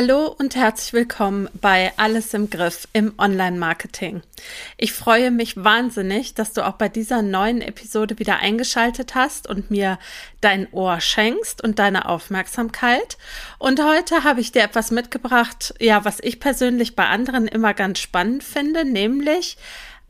Hallo 0.00 0.32
und 0.38 0.54
herzlich 0.54 0.92
willkommen 0.92 1.48
bei 1.60 1.92
Alles 1.96 2.32
im 2.32 2.50
Griff 2.50 2.86
im 2.92 3.14
Online-Marketing. 3.18 4.22
Ich 4.76 4.92
freue 4.92 5.32
mich 5.32 5.56
wahnsinnig, 5.56 6.34
dass 6.34 6.52
du 6.52 6.64
auch 6.64 6.74
bei 6.74 6.88
dieser 6.88 7.20
neuen 7.20 7.60
Episode 7.62 8.20
wieder 8.20 8.36
eingeschaltet 8.36 9.16
hast 9.16 9.48
und 9.48 9.72
mir 9.72 9.98
dein 10.40 10.72
Ohr 10.72 11.00
schenkst 11.00 11.64
und 11.64 11.80
deine 11.80 12.08
Aufmerksamkeit. 12.08 13.18
Und 13.58 13.82
heute 13.82 14.22
habe 14.22 14.40
ich 14.40 14.52
dir 14.52 14.62
etwas 14.62 14.92
mitgebracht, 14.92 15.74
ja, 15.80 16.04
was 16.04 16.20
ich 16.20 16.38
persönlich 16.38 16.94
bei 16.94 17.08
anderen 17.08 17.48
immer 17.48 17.74
ganz 17.74 17.98
spannend 17.98 18.44
finde, 18.44 18.84
nämlich 18.84 19.56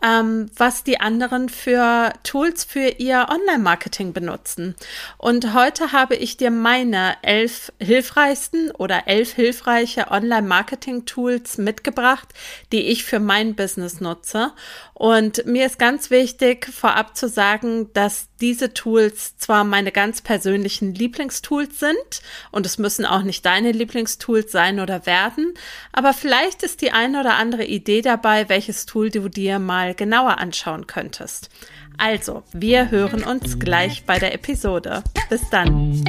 ähm, 0.03 0.51
was 0.57 0.85
die 0.85 1.01
anderen 1.01 1.49
für 1.49 2.13
Tools 2.23 2.65
für 2.65 2.89
ihr 2.99 3.27
Online-Marketing 3.29 4.13
benutzen. 4.13 4.75
Und 5.17 5.55
heute 5.55 5.93
habe 5.93 6.15
ich 6.15 6.37
dir 6.37 6.51
meine 6.51 7.17
elf 7.23 7.73
hilfreichsten 7.81 8.71
oder 8.71 9.09
elf 9.09 9.33
hilfreiche 9.33 10.11
Online-Marketing-Tools 10.11 11.59
mitgebracht, 11.59 12.29
die 12.73 12.87
ich 12.89 13.05
für 13.05 13.21
mein 13.21 13.55
Business 13.55 14.01
nutze. 14.01 14.53
Und 14.95 15.45
mir 15.47 15.67
ist 15.67 15.79
ganz 15.79 16.11
wichtig, 16.11 16.67
vorab 16.67 17.17
zu 17.17 17.29
sagen, 17.29 17.93
dass 17.93 18.28
diese 18.41 18.73
Tools 18.73 19.37
zwar 19.37 19.65
meine 19.65 19.93
ganz 19.93 20.21
persönlichen 20.21 20.95
Lieblingstools 20.95 21.81
sind 21.81 22.23
und 22.51 22.67
es 22.67 22.79
müssen 22.79 23.05
auch 23.05 23.23
nicht 23.23 23.45
deine 23.45 23.73
Lieblingstools 23.73 24.53
sein 24.53 24.81
oder 24.81 25.07
werden, 25.07 25.55
aber 25.93 26.13
vielleicht 26.13 26.63
ist 26.63 26.83
die 26.83 26.93
eine 26.93 27.21
oder 27.21 27.35
andere 27.35 27.65
Idee 27.65 28.03
dabei, 28.03 28.49
welches 28.49 28.87
Tool 28.87 29.11
du 29.11 29.29
dir 29.29 29.59
mal 29.59 29.95
genauer 29.95 30.39
anschauen 30.39 30.87
könntest. 30.87 31.51
Also, 31.97 32.45
wir 32.53 32.91
hören 32.91 33.25
uns 33.25 33.59
gleich 33.59 34.05
bei 34.05 34.21
der 34.21 34.33
Episode. 34.33 35.03
Bis 35.29 35.41
dann. 35.51 36.05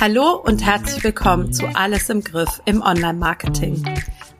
Hallo 0.00 0.36
und 0.36 0.64
herzlich 0.64 1.02
willkommen 1.04 1.52
zu 1.52 1.66
Alles 1.74 2.08
im 2.08 2.22
Griff 2.22 2.60
im 2.66 2.82
Online-Marketing. 2.82 3.84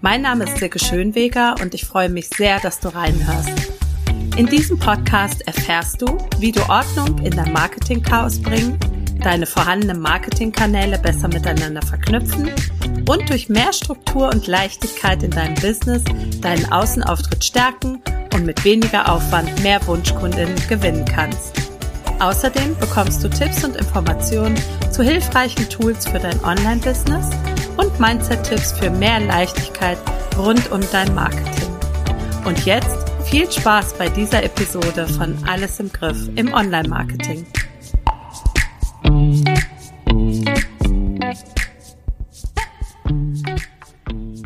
Mein 0.01 0.23
Name 0.23 0.45
ist 0.45 0.59
Silke 0.59 0.79
Schönweger 0.79 1.57
und 1.61 1.75
ich 1.75 1.85
freue 1.85 2.09
mich 2.09 2.29
sehr, 2.29 2.61
dass 2.61 2.79
du 2.79 2.87
reinhörst. 2.87 3.51
In 4.37 4.47
diesem 4.47 4.79
Podcast 4.79 5.45
erfährst 5.49 6.01
du, 6.01 6.19
wie 6.39 6.53
du 6.53 6.61
Ordnung 6.69 7.19
in 7.25 7.33
dein 7.33 7.53
Marketing-Chaos 7.53 8.41
bringen, 8.41 8.79
deine 9.25 9.45
vorhandenen 9.45 10.01
Marketingkanäle 10.01 11.01
besser 11.01 11.27
miteinander 11.27 11.83
verknüpfen 11.83 12.49
und 13.09 13.29
durch 13.29 13.49
mehr 13.49 13.73
Struktur 13.73 14.29
und 14.29 14.47
Leichtigkeit 14.47 15.25
in 15.25 15.33
deinem 15.33 15.57
Business 15.57 16.05
deinen 16.41 16.71
Außenauftritt 16.71 17.43
stärken 17.43 18.01
und 18.35 18.47
mit 18.47 18.65
weniger 18.65 19.13
Aufwand 19.13 19.65
mehr 19.65 19.85
Wunschkundinnen 19.85 20.55
gewinnen 20.69 21.05
kannst. 21.07 21.55
Außerdem 22.21 22.77
bekommst 22.79 23.25
du 23.25 23.29
Tipps 23.29 23.65
und 23.65 23.75
Informationen 23.75 24.55
zu 24.93 25.03
hilfreichen 25.03 25.69
Tools 25.69 26.07
für 26.07 26.21
dein 26.21 26.39
Online-Business 26.45 27.31
und 27.79 27.99
Mindset-Tipps 27.99 28.73
für 28.73 28.91
mehr 28.91 29.21
Leichtigkeit 29.21 29.99
rund 30.37 30.71
um 30.71 30.81
dein 30.93 31.15
Marketing. 31.15 31.69
Und 32.45 32.67
jetzt 32.67 33.09
viel 33.25 33.51
Spaß 33.51 33.95
bei 33.95 34.09
dieser 34.09 34.43
Episode 34.43 35.07
von 35.07 35.39
Alles 35.49 35.79
im 35.81 35.91
Griff 35.91 36.29
im 36.35 36.53
Online-Marketing. 36.53 37.47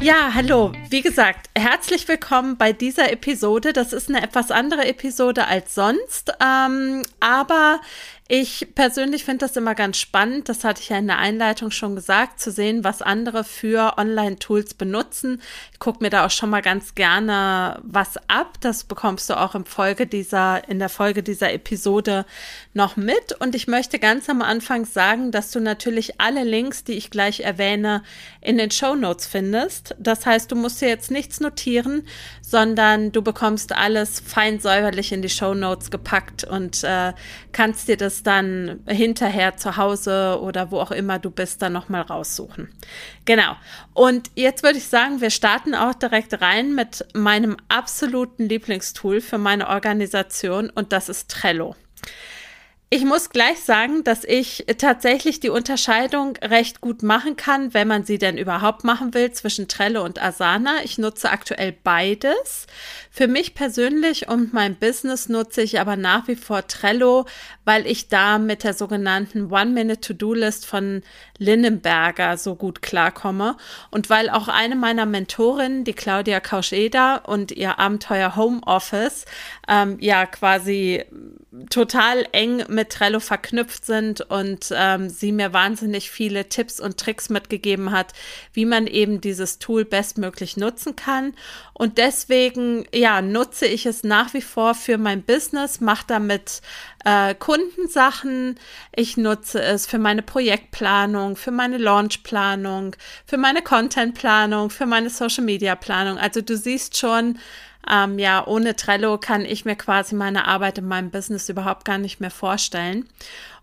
Ja, 0.03 0.33
hallo. 0.34 0.72
Wie 0.91 1.00
gesagt, 1.00 1.48
herzlich 1.56 2.08
willkommen 2.08 2.56
bei 2.56 2.72
dieser 2.72 3.12
Episode. 3.12 3.72
Das 3.72 3.92
ist 3.92 4.08
eine 4.08 4.22
etwas 4.22 4.50
andere 4.50 4.84
Episode 4.84 5.47
als 5.47 5.75
sonst, 5.75 6.33
ähm, 6.44 7.05
aber 7.20 7.80
ich 8.34 8.69
persönlich 8.75 9.27
finde 9.27 9.44
das 9.44 9.56
immer 9.56 9.75
ganz 9.75 9.98
spannend, 9.98 10.48
das 10.48 10.64
hatte 10.64 10.80
ich 10.80 10.88
ja 10.88 10.97
in 10.97 11.06
der 11.06 11.19
Einleitung 11.19 11.70
schon 11.70 11.94
gesagt, 11.94 12.41
zu 12.41 12.50
sehen, 12.50 12.83
was 12.83 13.02
andere 13.02 13.44
für 13.44 13.98
Online-Tools 13.98 14.72
benutzen. 14.72 15.42
Ich 15.75 15.78
gucke 15.78 16.02
mir 16.02 16.08
da 16.08 16.25
auch 16.25 16.30
schon 16.30 16.48
mal 16.48 16.62
ganz 16.62 16.94
gerne 16.94 17.78
was 17.83 18.16
ab. 18.28 18.56
Das 18.62 18.84
bekommst 18.84 19.28
du 19.28 19.38
auch 19.38 19.54
im 19.54 19.66
Folge 19.66 20.06
dieser, 20.06 20.66
in 20.66 20.78
der 20.78 20.88
Folge 20.88 21.22
dieser 21.22 21.53
Episode 21.53 22.25
noch 22.72 22.97
mit. 22.97 23.38
Und 23.38 23.54
ich 23.54 23.69
möchte 23.69 23.98
ganz 23.98 24.31
am 24.31 24.41
Anfang 24.41 24.87
sagen, 24.87 25.31
dass 25.31 25.50
du 25.50 25.60
natürlich 25.60 26.19
alle 26.19 26.43
Links, 26.43 26.84
die 26.84 26.94
ich 26.94 27.10
gleich 27.10 27.41
erwähne, 27.41 28.03
in 28.41 28.56
den 28.56 28.70
Show 28.70 28.94
Notes 28.94 29.26
findest. 29.26 29.94
Das 29.99 30.25
heißt, 30.25 30.50
du 30.50 30.56
musst 30.56 30.81
dir 30.81 30.88
jetzt 30.88 31.10
nichts 31.10 31.41
notieren, 31.41 32.06
sondern 32.41 33.12
du 33.12 33.20
bekommst 33.20 33.76
alles 33.76 34.20
fein 34.20 34.59
säuberlich 34.59 35.12
in 35.12 35.20
die 35.20 35.28
Show 35.28 35.53
Notes 35.53 35.91
gepackt 35.91 36.44
und 36.44 36.82
äh, 36.82 37.12
kannst 37.53 37.88
dir 37.88 37.99
das 37.99 38.22
dann 38.22 38.81
hinterher 38.87 39.56
zu 39.56 39.77
Hause 39.77 40.38
oder 40.41 40.71
wo 40.71 40.81
auch 40.81 40.91
immer 40.91 41.19
du 41.19 41.31
bist, 41.31 41.62
dann 41.62 41.72
nochmal 41.72 42.03
raussuchen. 42.03 42.69
Genau. 43.25 43.56
Und 43.94 44.31
jetzt 44.34 44.62
würde 44.62 44.78
ich 44.78 44.88
sagen, 44.88 45.21
wir 45.21 45.31
starten 45.31 45.75
auch 45.75 45.94
direkt 45.94 46.41
rein 46.41 46.75
mit 46.75 47.06
meinem 47.15 47.56
absoluten 47.69 48.49
Lieblingstool 48.49 49.21
für 49.21 49.38
meine 49.38 49.69
Organisation 49.69 50.71
und 50.71 50.93
das 50.93 51.09
ist 51.09 51.31
Trello. 51.31 51.77
Ich 52.94 53.06
muss 53.06 53.30
gleich 53.30 53.58
sagen, 53.60 54.04
dass 54.04 54.22
ich 54.22 54.66
tatsächlich 54.76 55.41
die 55.41 55.48
Unterscheidung 55.48 56.36
recht 56.42 56.82
gut 56.82 57.03
machen 57.03 57.36
kann, 57.36 57.72
wenn 57.72 57.88
man 57.88 58.04
sie 58.04 58.19
denn 58.19 58.36
überhaupt 58.36 58.84
machen 58.84 59.14
will, 59.14 59.32
zwischen 59.32 59.66
Trello 59.66 60.04
und 60.04 60.22
Asana. 60.22 60.84
Ich 60.84 60.98
nutze 60.98 61.31
aktuell 61.31 61.72
beides. 61.72 62.66
Für 63.10 63.28
mich 63.28 63.54
persönlich 63.54 64.28
und 64.28 64.52
mein 64.52 64.75
Business 64.75 65.31
nutze 65.31 65.62
ich 65.62 65.81
aber 65.81 65.97
nach 65.97 66.28
wie 66.28 66.36
vor 66.36 66.66
Trello, 66.66 67.25
weil 67.64 67.86
ich 67.86 68.10
da 68.10 68.38
mit 68.38 68.62
der 68.62 68.75
sogenannten 68.75 69.50
One-Minute-To-Do-List 69.50 70.66
von 70.66 71.02
Linnenberger 71.42 72.36
so 72.36 72.54
gut 72.54 72.82
klarkomme 72.82 73.56
und 73.91 74.08
weil 74.08 74.30
auch 74.30 74.48
eine 74.48 74.76
meiner 74.76 75.06
Mentorinnen, 75.06 75.84
die 75.84 75.92
Claudia 75.92 76.41
Kauscheda 76.41 77.16
und 77.16 77.53
ihr 77.53 77.78
Abenteuer 77.78 78.36
Homeoffice, 78.36 79.25
ähm, 79.69 79.98
ja 80.00 80.26
quasi 80.26 81.04
total 81.69 82.26
eng 82.32 82.64
mit 82.69 82.91
Trello 82.91 83.20
verknüpft 83.20 83.84
sind 83.84 84.22
und 84.22 84.72
ähm, 84.75 85.10
sie 85.10 85.32
mir 85.32 85.52
wahnsinnig 85.52 86.10
viele 86.10 86.48
Tipps 86.48 86.81
und 86.81 86.97
Tricks 86.98 87.28
mitgegeben 87.28 87.91
hat, 87.91 88.12
wie 88.54 88.64
man 88.64 88.86
eben 88.86 89.20
dieses 89.20 89.58
Tool 89.58 89.84
bestmöglich 89.84 90.56
nutzen 90.56 90.97
kann. 90.97 91.34
Und 91.75 91.98
deswegen, 91.98 92.86
ja, 92.94 93.20
nutze 93.20 93.66
ich 93.66 93.86
es 93.86 94.02
nach 94.02 94.32
wie 94.34 94.41
vor 94.41 94.75
für 94.75 94.97
mein 94.98 95.22
Business, 95.22 95.81
mache 95.81 96.04
damit 96.06 96.62
äh, 97.04 97.34
Kundensachen. 97.34 98.58
Ich 98.94 99.16
nutze 99.16 99.62
es 99.62 99.86
für 99.86 99.98
meine 99.98 100.22
Projektplanung, 100.22 101.36
für 101.36 101.50
meine 101.50 101.78
Launchplanung, 101.78 102.96
für 103.26 103.36
meine 103.36 103.62
Contentplanung, 103.62 104.70
für 104.70 104.86
meine 104.86 105.10
Social 105.10 105.44
Media 105.44 105.74
Planung. 105.74 106.18
Also 106.18 106.40
du 106.40 106.56
siehst 106.56 106.96
schon, 106.96 107.38
ähm, 107.91 108.19
ja, 108.19 108.47
ohne 108.47 108.76
Trello 108.76 109.19
kann 109.19 109.44
ich 109.44 109.65
mir 109.65 109.76
quasi 109.76 110.15
meine 110.15 110.47
Arbeit 110.47 110.78
in 110.78 110.87
meinem 110.87 111.10
Business 111.10 111.48
überhaupt 111.48 111.84
gar 111.84 111.98
nicht 111.98 112.20
mehr 112.20 112.31
vorstellen. 112.31 113.09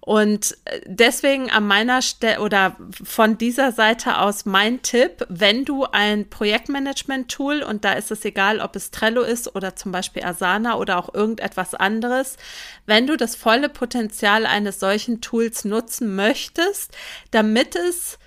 Und 0.01 0.57
äh, 0.65 0.81
deswegen 0.85 1.51
an 1.51 1.67
meiner 1.67 2.01
Stelle 2.01 2.41
oder 2.41 2.75
von 2.91 3.37
dieser 3.37 3.71
Seite 3.71 4.19
aus 4.19 4.45
mein 4.45 4.81
Tipp, 4.81 5.25
wenn 5.29 5.65
du 5.65 5.85
ein 5.85 6.29
Projektmanagement-Tool 6.29 7.61
und 7.63 7.85
da 7.85 7.93
ist 7.93 8.11
es 8.11 8.25
egal, 8.25 8.59
ob 8.59 8.75
es 8.75 8.91
Trello 8.91 9.21
ist 9.21 9.55
oder 9.55 9.75
zum 9.75 9.91
Beispiel 9.91 10.23
Asana 10.23 10.77
oder 10.77 10.97
auch 10.97 11.13
irgendetwas 11.13 11.75
anderes, 11.75 12.37
wenn 12.85 13.07
du 13.07 13.17
das 13.17 13.35
volle 13.35 13.69
Potenzial 13.69 14.45
eines 14.45 14.79
solchen 14.79 15.21
Tools 15.21 15.65
nutzen 15.65 16.15
möchtest, 16.15 16.95
damit 17.31 17.75
es 17.75 18.19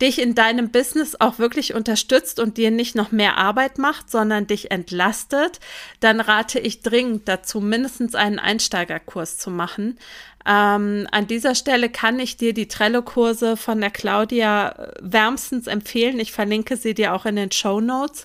dich 0.00 0.20
in 0.20 0.34
deinem 0.34 0.70
Business 0.70 1.16
auch 1.20 1.38
wirklich 1.38 1.74
unterstützt 1.74 2.38
und 2.38 2.56
dir 2.56 2.70
nicht 2.70 2.94
noch 2.94 3.10
mehr 3.10 3.36
Arbeit 3.36 3.78
macht, 3.78 4.10
sondern 4.10 4.46
dich 4.46 4.70
entlastet, 4.70 5.60
dann 6.00 6.20
rate 6.20 6.60
ich 6.60 6.82
dringend 6.82 7.26
dazu, 7.28 7.60
mindestens 7.60 8.14
einen 8.14 8.38
Einsteigerkurs 8.38 9.38
zu 9.38 9.50
machen. 9.50 9.98
Ähm, 10.46 11.06
an 11.10 11.26
dieser 11.26 11.54
Stelle 11.54 11.90
kann 11.90 12.18
ich 12.20 12.36
dir 12.36 12.54
die 12.54 12.68
Trello-Kurse 12.68 13.56
von 13.56 13.80
der 13.80 13.90
Claudia 13.90 14.70
äh, 14.70 14.92
wärmstens 15.00 15.66
empfehlen. 15.66 16.18
Ich 16.20 16.32
verlinke 16.32 16.76
sie 16.76 16.94
dir 16.94 17.12
auch 17.12 17.26
in 17.26 17.36
den 17.36 17.52
Show 17.52 17.80
Notes, 17.80 18.24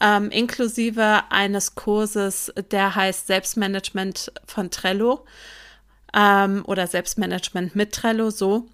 ähm, 0.00 0.30
inklusive 0.30 1.22
eines 1.30 1.74
Kurses, 1.74 2.52
der 2.72 2.94
heißt 2.94 3.26
Selbstmanagement 3.28 4.32
von 4.44 4.70
Trello 4.70 5.24
ähm, 6.14 6.62
oder 6.66 6.86
Selbstmanagement 6.86 7.74
mit 7.74 7.92
Trello, 7.92 8.30
so. 8.30 8.66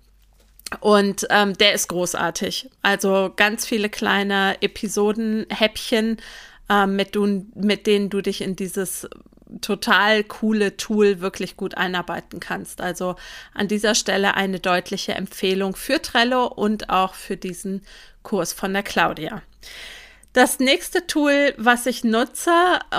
Und 0.81 1.27
ähm, 1.31 1.57
der 1.57 1.73
ist 1.73 1.89
großartig. 1.89 2.71
Also 2.83 3.33
ganz 3.35 3.67
viele 3.67 3.89
kleine 3.89 4.61
Episoden, 4.61 5.47
Häppchen, 5.49 6.19
ähm, 6.69 6.97
mit, 6.97 7.17
mit 7.55 7.87
denen 7.87 8.11
du 8.11 8.21
dich 8.21 8.43
in 8.43 8.55
dieses 8.55 9.09
total 9.63 10.25
coole 10.25 10.77
Tool 10.77 11.21
wirklich 11.21 11.57
gut 11.57 11.77
einarbeiten 11.77 12.41
kannst. 12.41 12.81
Also 12.81 13.17
an 13.55 13.69
dieser 13.69 13.95
Stelle 13.95 14.35
eine 14.35 14.61
deutliche 14.61 15.15
Empfehlung 15.15 15.75
für 15.75 16.03
Trello 16.03 16.47
und 16.47 16.91
auch 16.91 17.15
für 17.15 17.37
diesen 17.37 17.83
Kurs 18.23 18.53
von 18.53 18.73
der 18.73 18.83
Claudia. 18.83 19.43
Das 20.39 20.61
nächste 20.61 21.05
Tool, 21.05 21.53
was 21.57 21.85
ich 21.87 22.05
nutze, 22.05 22.53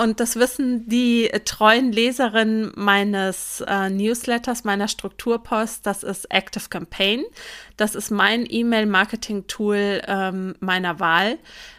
und 0.04 0.20
das 0.20 0.36
wissen 0.36 0.90
die 0.90 1.32
treuen 1.46 1.94
Leserinnen 1.94 2.74
meines 2.76 3.64
äh, 3.66 3.90
Newsletters, 3.90 4.66
meiner 4.66 4.90
Strukturpost, 4.90 5.86
das 5.86 6.04
ist 6.04 6.30
Active 6.34 6.68
Campaign. 6.70 7.24
Das 7.78 7.96
ist 7.96 8.12
mein 8.12 8.46
E-Mail-Marketing-Tool 8.46 10.02
ähm, 10.06 10.56
meiner 10.60 11.00
Wahl. 11.00 11.38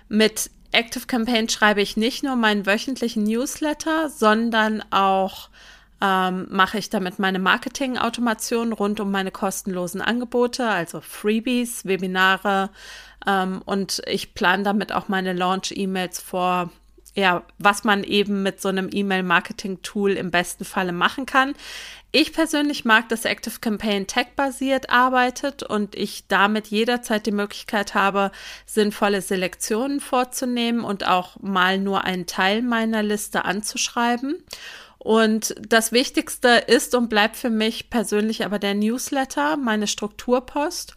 Mit 0.08 0.50
Active 0.72 1.04
Campaign 1.06 1.50
schreibe 1.50 1.82
ich 1.82 1.94
nicht 1.94 2.24
nur 2.24 2.36
meinen 2.36 2.64
wöchentlichen 2.64 3.24
Newsletter, 3.24 4.08
sondern 4.08 4.82
auch 4.90 5.50
ähm, 6.00 6.46
mache 6.48 6.78
ich 6.78 6.88
damit 6.88 7.18
meine 7.18 7.38
Marketing-Automation 7.38 8.72
rund 8.72 8.98
um 8.98 9.10
meine 9.10 9.30
kostenlosen 9.30 10.00
Angebote, 10.00 10.66
also 10.66 11.02
Freebies, 11.02 11.84
Webinare 11.84 12.70
ähm, 13.26 13.62
und 13.64 14.02
ich 14.06 14.34
plane 14.34 14.62
damit 14.62 14.92
auch 14.92 15.08
meine 15.08 15.32
Launch-E-Mails 15.32 16.20
vor, 16.20 16.70
ja, 17.14 17.42
was 17.58 17.84
man 17.84 18.04
eben 18.04 18.42
mit 18.42 18.60
so 18.60 18.68
einem 18.68 18.88
E-Mail-Marketing-Tool 18.90 20.12
im 20.12 20.30
besten 20.30 20.64
Falle 20.64 20.92
machen 20.92 21.26
kann. 21.26 21.54
Ich 22.12 22.32
persönlich 22.32 22.84
mag, 22.84 23.08
dass 23.08 23.24
Active 23.24 23.60
Campaign 23.60 24.08
tech-basiert 24.08 24.90
arbeitet 24.90 25.62
und 25.62 25.94
ich 25.94 26.26
damit 26.26 26.66
jederzeit 26.68 27.24
die 27.24 27.32
Möglichkeit 27.32 27.94
habe, 27.94 28.32
sinnvolle 28.66 29.22
Selektionen 29.22 30.00
vorzunehmen 30.00 30.82
und 30.82 31.06
auch 31.06 31.38
mal 31.40 31.78
nur 31.78 32.04
einen 32.04 32.26
Teil 32.26 32.62
meiner 32.62 33.04
Liste 33.04 33.44
anzuschreiben. 33.44 34.42
Und 34.98 35.54
das 35.66 35.92
Wichtigste 35.92 36.48
ist 36.48 36.94
und 36.94 37.08
bleibt 37.08 37.36
für 37.36 37.48
mich 37.48 37.90
persönlich 37.90 38.44
aber 38.44 38.58
der 38.58 38.74
Newsletter, 38.74 39.56
meine 39.56 39.86
Strukturpost. 39.86 40.94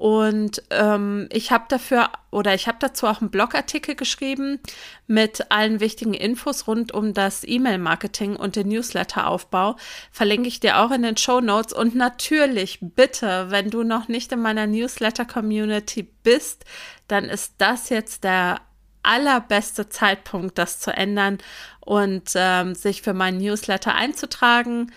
Und 0.00 0.62
ähm, 0.70 1.28
ich 1.30 1.52
habe 1.52 1.66
dafür 1.68 2.08
oder 2.30 2.54
ich 2.54 2.66
habe 2.68 2.78
dazu 2.80 3.06
auch 3.06 3.20
einen 3.20 3.30
Blogartikel 3.30 3.94
geschrieben 3.94 4.58
mit 5.06 5.50
allen 5.50 5.80
wichtigen 5.80 6.14
Infos 6.14 6.66
rund 6.66 6.92
um 6.92 7.12
das 7.12 7.44
E-Mail-Marketing 7.46 8.34
und 8.34 8.56
den 8.56 8.68
Newsletter-Aufbau. 8.68 9.76
Verlinke 10.10 10.48
ich 10.48 10.58
dir 10.58 10.78
auch 10.78 10.90
in 10.90 11.02
den 11.02 11.18
Show 11.18 11.42
Notes. 11.42 11.74
Und 11.74 11.94
natürlich, 11.94 12.78
bitte, 12.80 13.50
wenn 13.50 13.68
du 13.68 13.82
noch 13.82 14.08
nicht 14.08 14.32
in 14.32 14.40
meiner 14.40 14.66
Newsletter-Community 14.66 16.04
bist, 16.22 16.64
dann 17.06 17.26
ist 17.26 17.56
das 17.58 17.90
jetzt 17.90 18.24
der 18.24 18.62
allerbeste 19.02 19.90
Zeitpunkt, 19.90 20.56
das 20.56 20.80
zu 20.80 20.96
ändern 20.96 21.36
und 21.80 22.30
ähm, 22.36 22.74
sich 22.74 23.02
für 23.02 23.12
meinen 23.12 23.36
Newsletter 23.36 23.94
einzutragen 23.94 24.90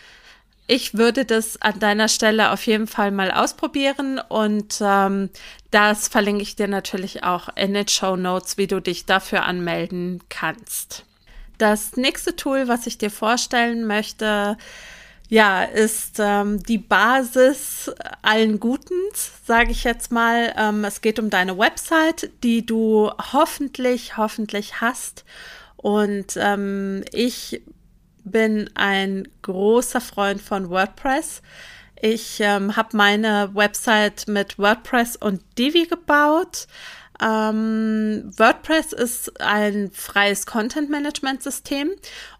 ich 0.68 0.98
würde 0.98 1.25
das 1.25 1.62
an 1.62 1.80
deiner 1.80 2.07
Stelle 2.07 2.51
auf 2.51 2.65
jeden 2.65 2.88
Fall 2.88 3.12
mal 3.12 3.31
ausprobieren 3.31 4.19
und 4.30 4.80
ähm, 4.81 5.30
das 5.71 6.07
verlinke 6.07 6.44
ich 6.44 6.56
dir 6.56 6.68
natürlich 6.68 7.24
auch 7.24 7.50
in 7.56 7.74
den 7.74 7.88
Show 7.88 8.15
Notes, 8.15 8.57
wie 8.57 8.68
du 8.68 8.80
dich 8.80 9.06
dafür 9.06 9.44
anmelden 9.44 10.21
kannst. 10.30 11.06
Das 11.57 11.98
nächste 11.98 12.36
Tool, 12.36 12.68
was 12.68 12.88
ich 12.88 12.98
dir 12.98 13.12
vorstellen 13.12 13.86
möchte, 13.86 14.57
ja, 15.30 15.63
ist 15.63 16.19
ähm, 16.19 16.62
die 16.63 16.77
Basis 16.77 17.92
allen 18.21 18.60
Gutens, 18.60 19.31
sage 19.45 19.71
ich 19.71 19.83
jetzt 19.83 20.12
mal. 20.12 20.54
Ähm, 20.57 20.83
es 20.86 21.01
geht 21.01 21.19
um 21.19 21.30
deine 21.30 21.57
Website, 21.57 22.30
die 22.44 22.65
du 22.65 23.10
hoffentlich, 23.31 24.18
hoffentlich 24.18 24.81
hast. 24.81 25.25
Und 25.77 26.38
ähm, 26.38 27.04
ich 27.12 27.62
bin 28.24 28.70
ein 28.75 29.28
großer 29.42 30.02
Freund 30.02 30.42
von 30.42 30.70
WordPress. 30.70 31.42
Ich 32.02 32.40
ähm, 32.42 32.75
habe 32.75 32.98
meine 32.98 33.52
Website 33.54 34.28
mit 34.28 34.60
WordPress 34.60 35.16
und 35.16 35.42
Divi 35.58 35.86
gebaut. 35.86 36.68
Ähm, 37.22 38.31
WordPress 38.36 38.92
ist 38.92 39.40
ein 39.40 39.92
freies 39.94 40.46
Content-Management-System 40.46 41.92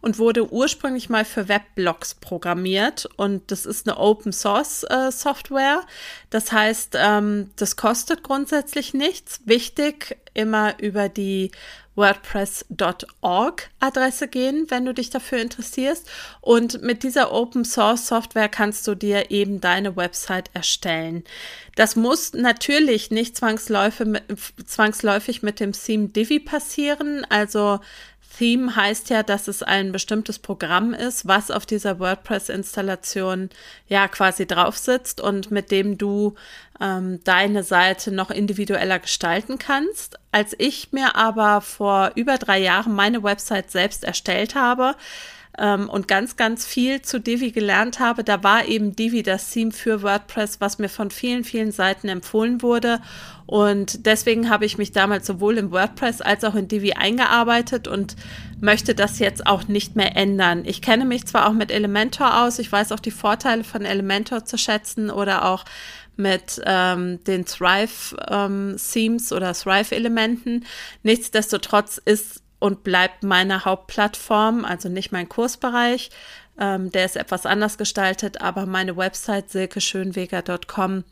und 0.02 0.20
wurde 0.20 0.52
ursprünglich 0.52 1.10
mal 1.10 1.24
für 1.24 1.48
Webblogs 1.48 2.16
programmiert 2.16 3.08
und 3.16 3.52
das 3.52 3.66
ist 3.66 3.88
eine 3.88 3.98
Open-Source-Software. 3.98 5.82
Äh, 5.82 5.92
das 6.32 6.52
heißt, 6.52 6.98
ähm, 7.00 7.52
das 7.56 7.78
kostet 7.78 8.24
grundsätzlich 8.24 8.94
nichts. 8.94 9.42
Wichtig, 9.46 10.18
immer 10.34 10.80
über 10.80 11.08
die 11.08 11.52
WordPress.org 11.96 13.70
Adresse 13.80 14.28
gehen, 14.28 14.66
wenn 14.70 14.86
du 14.86 14.94
dich 14.94 15.10
dafür 15.10 15.40
interessierst. 15.40 16.10
Und 16.42 16.82
mit 16.82 17.04
dieser 17.04 17.32
Open 17.32 17.66
Source 17.66 18.08
Software 18.08 18.50
kannst 18.50 18.88
du 18.88 18.96
dir 18.96 19.32
eben 19.32 19.62
deine 19.62 19.96
Website 19.96 20.50
erstellen. 20.54 21.24
Das 21.76 21.96
muss 21.96 22.34
natürlich 22.34 23.12
nicht 23.12 23.38
zwangsläufig 23.38 25.44
mit 25.44 25.60
dem 25.60 25.74
Theme 25.74 26.10
Divi 26.10 26.40
passieren. 26.40 27.26
Also 27.30 27.80
Theme 28.38 28.76
heißt 28.76 29.10
ja, 29.10 29.22
dass 29.24 29.48
es 29.48 29.62
ein 29.62 29.92
bestimmtes 29.92 30.40
Programm 30.40 30.94
ist, 30.94 31.28
was 31.28 31.52
auf 31.52 31.66
dieser 31.66 32.00
WordPress-Installation 32.00 33.50
ja 33.88 34.08
quasi 34.08 34.48
drauf 34.48 34.78
sitzt 34.78 35.22
und 35.22 35.52
mit 35.52 35.72
dem 35.72 35.98
du 35.98 36.36
ähm, 36.82 37.24
deine 37.24 37.64
Seite 37.64 38.12
noch 38.12 38.32
individueller 38.32 39.00
gestalten 39.00 39.60
kannst. 39.60 40.18
Als 40.32 40.56
ich 40.58 40.92
mir 40.92 41.16
aber 41.16 41.62
vor 41.62 42.12
über 42.16 42.38
drei 42.38 42.60
Jahren 42.60 42.94
meine 42.94 43.24
Website 43.24 43.70
selbst 43.70 44.04
erstellt 44.04 44.56
habe, 44.56 44.96
ähm, 45.58 45.90
und 45.90 46.08
ganz, 46.08 46.36
ganz 46.36 46.66
viel 46.66 47.02
zu 47.02 47.20
Divi 47.20 47.52
gelernt 47.52 48.00
habe. 48.00 48.24
Da 48.24 48.44
war 48.44 48.66
eben 48.66 48.96
Divi 48.96 49.24
das 49.24 49.50
Theme 49.52 49.72
für 49.72 50.02
WordPress, 50.02 50.60
was 50.62 50.80
mir 50.80 50.90
von 50.90 51.12
vielen, 51.12 51.44
vielen 51.44 51.72
Seiten 51.72 52.10
empfohlen 52.10 52.62
wurde. 52.62 53.00
Und 53.46 54.06
deswegen 54.06 54.50
habe 54.50 54.66
ich 54.66 54.78
mich 54.78 54.92
damals 54.92 55.28
sowohl 55.28 55.58
in 55.58 55.72
WordPress 55.72 56.22
als 56.22 56.44
auch 56.44 56.56
in 56.56 56.68
Divi 56.68 56.94
eingearbeitet 56.94 57.88
und 57.88 58.16
möchte 58.62 58.96
das 58.96 59.20
jetzt 59.20 59.46
auch 59.46 59.68
nicht 59.68 59.96
mehr 59.96 60.16
ändern. 60.16 60.64
Ich 60.66 60.82
kenne 60.82 61.06
mich 61.06 61.26
zwar 61.28 61.48
auch 61.48 61.54
mit 61.54 61.72
Elementor 61.72 62.44
aus, 62.44 62.60
ich 62.60 62.72
weiß 62.72 62.92
auch 62.94 63.00
die 63.00 63.12
Vorteile 63.12 63.64
von 63.64 63.84
Elementor 63.84 64.46
zu 64.46 64.58
schätzen 64.58 65.10
oder 65.10 65.46
auch 65.46 65.66
mit 66.16 66.62
ähm, 66.66 67.24
den 67.26 67.46
Thrive-Themes 67.46 69.32
ähm, 69.32 69.38
oder 69.38 69.54
Thrive-Elementen. 69.54 70.66
Nichtsdestotrotz 71.02 72.00
ist 72.04 72.44
und 72.64 72.86
bleibt 72.86 73.24
meine 73.24 73.66
Hauptplattform, 73.66 74.64
also 74.64 74.88
nicht 74.88 75.12
mein 75.12 75.28
Kursbereich. 75.28 76.12
Ähm, 76.58 76.94
der 76.94 77.04
ist 77.04 77.18
etwas 77.18 77.46
anders 77.46 77.78
gestaltet, 77.78 78.40
aber 78.40 78.66
meine 78.66 78.96
Website 78.96 79.50
silkeschönweger.com 79.50 81.04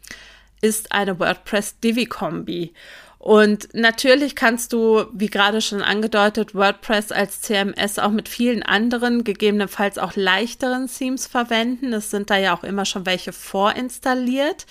ist 0.61 0.93
eine 0.93 1.19
WordPress-Divi-Kombi. 1.19 2.73
Und 3.17 3.67
natürlich 3.73 4.37
kannst 4.37 4.71
du, 4.71 5.07
wie 5.11 5.27
gerade 5.27 5.59
schon 5.59 5.81
angedeutet, 5.81 6.55
WordPress 6.55 7.11
als 7.11 7.41
CMS 7.41 7.99
auch 7.99 8.11
mit 8.11 8.29
vielen 8.29 8.63
anderen, 8.63 9.25
gegebenenfalls 9.25 9.97
auch 9.97 10.15
leichteren 10.15 10.87
Themes 10.87 11.27
verwenden. 11.27 11.91
Es 11.91 12.11
sind 12.11 12.29
da 12.29 12.37
ja 12.37 12.55
auch 12.55 12.63
immer 12.63 12.85
schon 12.85 13.05
welche 13.05 13.33
vorinstalliert. 13.33 14.65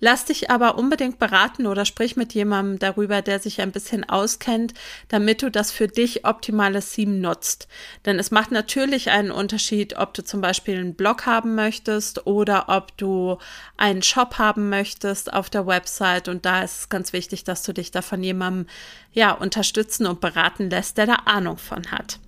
Lass 0.00 0.24
dich 0.24 0.50
aber 0.50 0.78
unbedingt 0.78 1.18
beraten 1.18 1.66
oder 1.66 1.84
sprich 1.84 2.16
mit 2.16 2.32
jemandem 2.32 2.78
darüber, 2.78 3.20
der 3.20 3.40
sich 3.40 3.60
ein 3.60 3.72
bisschen 3.72 4.08
auskennt, 4.08 4.74
damit 5.08 5.42
du 5.42 5.50
das 5.50 5.72
für 5.72 5.88
dich 5.88 6.24
optimale 6.24 6.80
Theme 6.80 7.16
nutzt. 7.16 7.66
Denn 8.04 8.18
es 8.18 8.30
macht 8.30 8.52
natürlich 8.52 9.10
einen 9.10 9.32
Unterschied, 9.32 9.96
ob 9.96 10.14
du 10.14 10.22
zum 10.22 10.40
Beispiel 10.40 10.76
einen 10.76 10.94
Blog 10.94 11.26
haben 11.26 11.56
möchtest 11.56 12.26
oder 12.26 12.68
ob 12.68 12.96
du 12.96 13.38
einen 13.76 14.02
Shop 14.02 14.38
haben 14.38 14.68
möchtest 14.68 15.32
auf 15.32 15.50
der 15.50 15.66
Website. 15.66 16.28
Und 16.28 16.44
da 16.44 16.62
ist 16.62 16.80
es 16.80 16.88
ganz 16.88 17.12
wichtig, 17.12 17.42
dass 17.42 17.64
du 17.64 17.72
dich 17.72 17.90
da 17.90 18.02
von 18.02 18.22
jemandem 18.22 18.66
ja 19.12 19.32
unterstützen 19.32 20.06
und 20.06 20.20
beraten 20.20 20.70
lässt, 20.70 20.96
der 20.96 21.06
da 21.06 21.14
Ahnung 21.24 21.58
von 21.58 21.90
hat. 21.90 22.20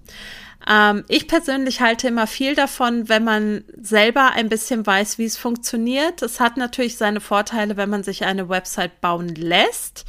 Ähm, 0.71 1.05
ich 1.09 1.27
persönlich 1.27 1.81
halte 1.81 2.09
immer 2.09 2.29
viel 2.29 2.55
davon, 2.55 3.09
wenn 3.09 3.25
man 3.25 3.65
selber 3.81 4.33
ein 4.33 4.49
bisschen 4.49 4.87
weiß, 4.87 5.19
wie 5.19 5.25
es 5.25 5.37
funktioniert. 5.37 6.23
Es 6.23 6.39
hat 6.39 6.57
natürlich 6.57 6.97
seine 6.97 7.21
Vorteile, 7.21 7.77
wenn 7.77 7.91
man 7.91 8.05
sich 8.05 8.25
eine 8.25 8.49
Website 8.49 9.01
bauen 9.01 9.35
lässt. 9.35 10.05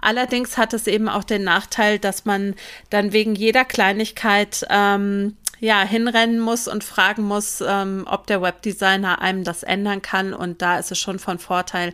Allerdings 0.00 0.58
hat 0.58 0.74
es 0.74 0.86
eben 0.86 1.08
auch 1.08 1.24
den 1.24 1.44
Nachteil, 1.44 1.98
dass 1.98 2.24
man 2.24 2.54
dann 2.90 3.12
wegen 3.12 3.34
jeder 3.34 3.64
Kleinigkeit 3.64 4.66
ähm, 4.68 5.36
ja, 5.60 5.82
hinrennen 5.82 6.40
muss 6.40 6.66
und 6.66 6.82
fragen 6.82 7.22
muss, 7.22 7.62
ähm, 7.64 8.04
ob 8.10 8.26
der 8.26 8.42
Webdesigner 8.42 9.22
einem 9.22 9.44
das 9.44 9.62
ändern 9.62 10.02
kann. 10.02 10.34
Und 10.34 10.60
da 10.60 10.76
ist 10.78 10.90
es 10.90 10.98
schon 10.98 11.20
von 11.20 11.38
Vorteil, 11.38 11.92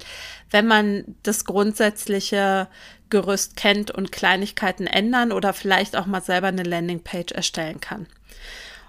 wenn 0.50 0.66
man 0.66 1.04
das 1.22 1.44
grundsätzliche 1.44 2.68
Gerüst 3.10 3.56
kennt 3.56 3.90
und 3.90 4.12
Kleinigkeiten 4.12 4.86
ändern 4.86 5.32
oder 5.32 5.52
vielleicht 5.52 5.96
auch 5.96 6.06
mal 6.06 6.22
selber 6.22 6.48
eine 6.48 6.62
Landingpage 6.62 7.32
erstellen 7.32 7.80
kann. 7.80 8.06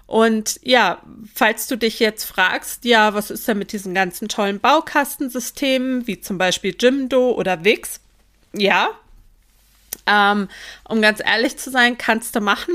Und 0.06 0.58
ja, 0.62 1.02
falls 1.34 1.68
du 1.68 1.76
dich 1.76 2.00
jetzt 2.00 2.24
fragst, 2.24 2.84
ja, 2.84 3.14
was 3.14 3.30
ist 3.30 3.46
denn 3.46 3.58
mit 3.58 3.72
diesen 3.72 3.94
ganzen 3.94 4.28
tollen 4.28 4.58
Baukastensystemen, 4.58 6.06
wie 6.08 6.20
zum 6.20 6.36
Beispiel 6.36 6.74
Jimdo 6.78 7.30
oder 7.30 7.64
Wix? 7.64 8.00
Ja, 8.52 8.90
ähm, 10.06 10.48
um 10.88 11.00
ganz 11.00 11.20
ehrlich 11.24 11.56
zu 11.56 11.70
sein, 11.70 11.98
kannst 11.98 12.34
du 12.34 12.40
machen. 12.40 12.74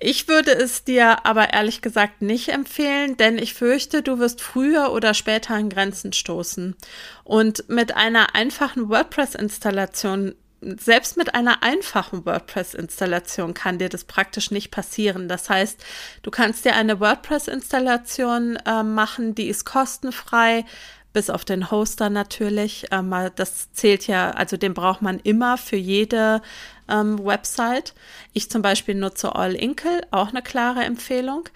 Ich 0.00 0.26
würde 0.26 0.50
es 0.50 0.82
dir 0.82 1.24
aber 1.24 1.52
ehrlich 1.52 1.80
gesagt 1.80 2.22
nicht 2.22 2.48
empfehlen, 2.48 3.16
denn 3.16 3.38
ich 3.38 3.54
fürchte, 3.54 4.02
du 4.02 4.18
wirst 4.18 4.40
früher 4.40 4.92
oder 4.92 5.14
später 5.14 5.54
an 5.54 5.68
Grenzen 5.68 6.12
stoßen. 6.12 6.74
Und 7.22 7.68
mit 7.68 7.94
einer 7.94 8.34
einfachen 8.34 8.88
WordPress-Installation 8.88 10.34
selbst 10.62 11.16
mit 11.16 11.34
einer 11.34 11.62
einfachen 11.62 12.24
WordPress-Installation 12.24 13.54
kann 13.54 13.78
dir 13.78 13.88
das 13.88 14.04
praktisch 14.04 14.50
nicht 14.50 14.70
passieren. 14.70 15.28
Das 15.28 15.50
heißt, 15.50 15.84
du 16.22 16.30
kannst 16.30 16.64
dir 16.64 16.74
eine 16.74 17.00
WordPress-Installation 17.00 18.56
äh, 18.64 18.82
machen, 18.82 19.34
die 19.34 19.48
ist 19.48 19.64
kostenfrei, 19.64 20.64
bis 21.12 21.30
auf 21.30 21.44
den 21.44 21.70
Hoster 21.70 22.10
natürlich. 22.10 22.86
Ähm, 22.90 23.14
das 23.34 23.72
zählt 23.72 24.06
ja, 24.06 24.30
also 24.30 24.56
den 24.56 24.74
braucht 24.74 25.02
man 25.02 25.18
immer 25.20 25.58
für 25.58 25.76
jede 25.76 26.42
ähm, 26.88 27.24
Website. 27.24 27.94
Ich 28.32 28.50
zum 28.50 28.62
Beispiel 28.62 28.94
nutze 28.94 29.34
All 29.34 29.54
Inkle, 29.54 30.02
auch 30.10 30.28
eine 30.28 30.42
klare 30.42 30.84
Empfehlung. 30.84 31.48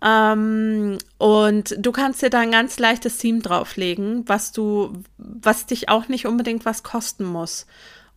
Ähm, 0.00 0.98
und 1.18 1.74
du 1.78 1.92
kannst 1.92 2.22
dir 2.22 2.30
da 2.30 2.40
ein 2.40 2.52
ganz 2.52 2.78
leichtes 2.78 3.18
Theme 3.18 3.40
drauflegen, 3.40 4.28
was 4.28 4.52
du, 4.52 4.92
was 5.18 5.66
dich 5.66 5.88
auch 5.88 6.08
nicht 6.08 6.26
unbedingt 6.26 6.64
was 6.64 6.82
kosten 6.82 7.24
muss. 7.24 7.66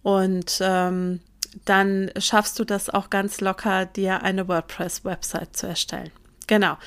Und 0.04 0.60
ähm, 0.62 1.20
dann 1.66 2.12
schaffst 2.18 2.58
du 2.60 2.64
das 2.64 2.90
auch 2.90 3.10
ganz 3.10 3.42
locker, 3.42 3.86
dir 3.86 4.24
eine 4.24 4.48
WordPress-Website 4.48 5.56
zu 5.56 5.68
erstellen. 5.68 6.12
Genau. 6.48 6.78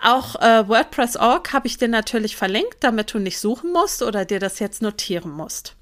Auch 0.00 0.36
äh, 0.36 0.68
WordPress.org 0.68 1.52
habe 1.52 1.66
ich 1.66 1.76
dir 1.76 1.88
natürlich 1.88 2.36
verlinkt, 2.36 2.76
damit 2.80 3.12
du 3.12 3.18
nicht 3.18 3.38
suchen 3.38 3.72
musst 3.72 4.02
oder 4.02 4.24
dir 4.24 4.38
das 4.38 4.60
jetzt 4.60 4.80
notieren 4.80 5.30
musst. 5.30 5.74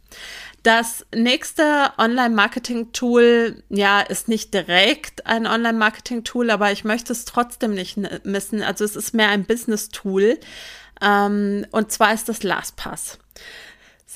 Das 0.62 1.06
nächste 1.14 1.92
Online-Marketing-Tool, 1.98 3.62
ja, 3.68 4.00
ist 4.00 4.26
nicht 4.26 4.52
direkt 4.52 5.26
ein 5.26 5.46
Online-Marketing-Tool, 5.46 6.50
aber 6.50 6.72
ich 6.72 6.82
möchte 6.82 7.12
es 7.12 7.24
trotzdem 7.24 7.74
nicht 7.74 7.98
missen. 8.24 8.62
Also 8.62 8.84
es 8.84 8.96
ist 8.96 9.14
mehr 9.14 9.28
ein 9.28 9.44
Business-Tool. 9.44 10.40
Ähm, 11.00 11.66
und 11.70 11.92
zwar 11.92 12.14
ist 12.14 12.28
das 12.28 12.42
LastPass. 12.42 13.18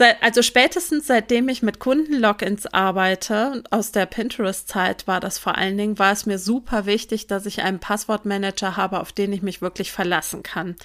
Seit, 0.01 0.23
also 0.23 0.41
spätestens 0.41 1.09
seitdem 1.09 1.51
ich 1.51 1.61
mit 1.61 1.79
Kundenlogins 1.79 2.65
arbeite, 2.65 3.63
aus 3.71 3.93
der 3.93 4.07
Pinterest-Zeit 4.07 5.07
war 5.07 5.21
das 5.21 5.39
vor 5.39 5.59
allen 5.59 5.77
Dingen, 5.77 5.99
war 5.99 6.11
es 6.11 6.25
mir 6.25 6.39
super 6.39 6.87
wichtig, 6.87 7.27
dass 7.27 7.45
ich 7.45 7.61
einen 7.61 7.81
Passwortmanager 7.81 8.79
habe, 8.79 9.01
auf 9.01 9.13
den 9.13 9.31
ich 9.31 9.43
mich 9.43 9.61
wirklich 9.61 9.93
verlassen 9.93 10.43
kann. 10.43 10.77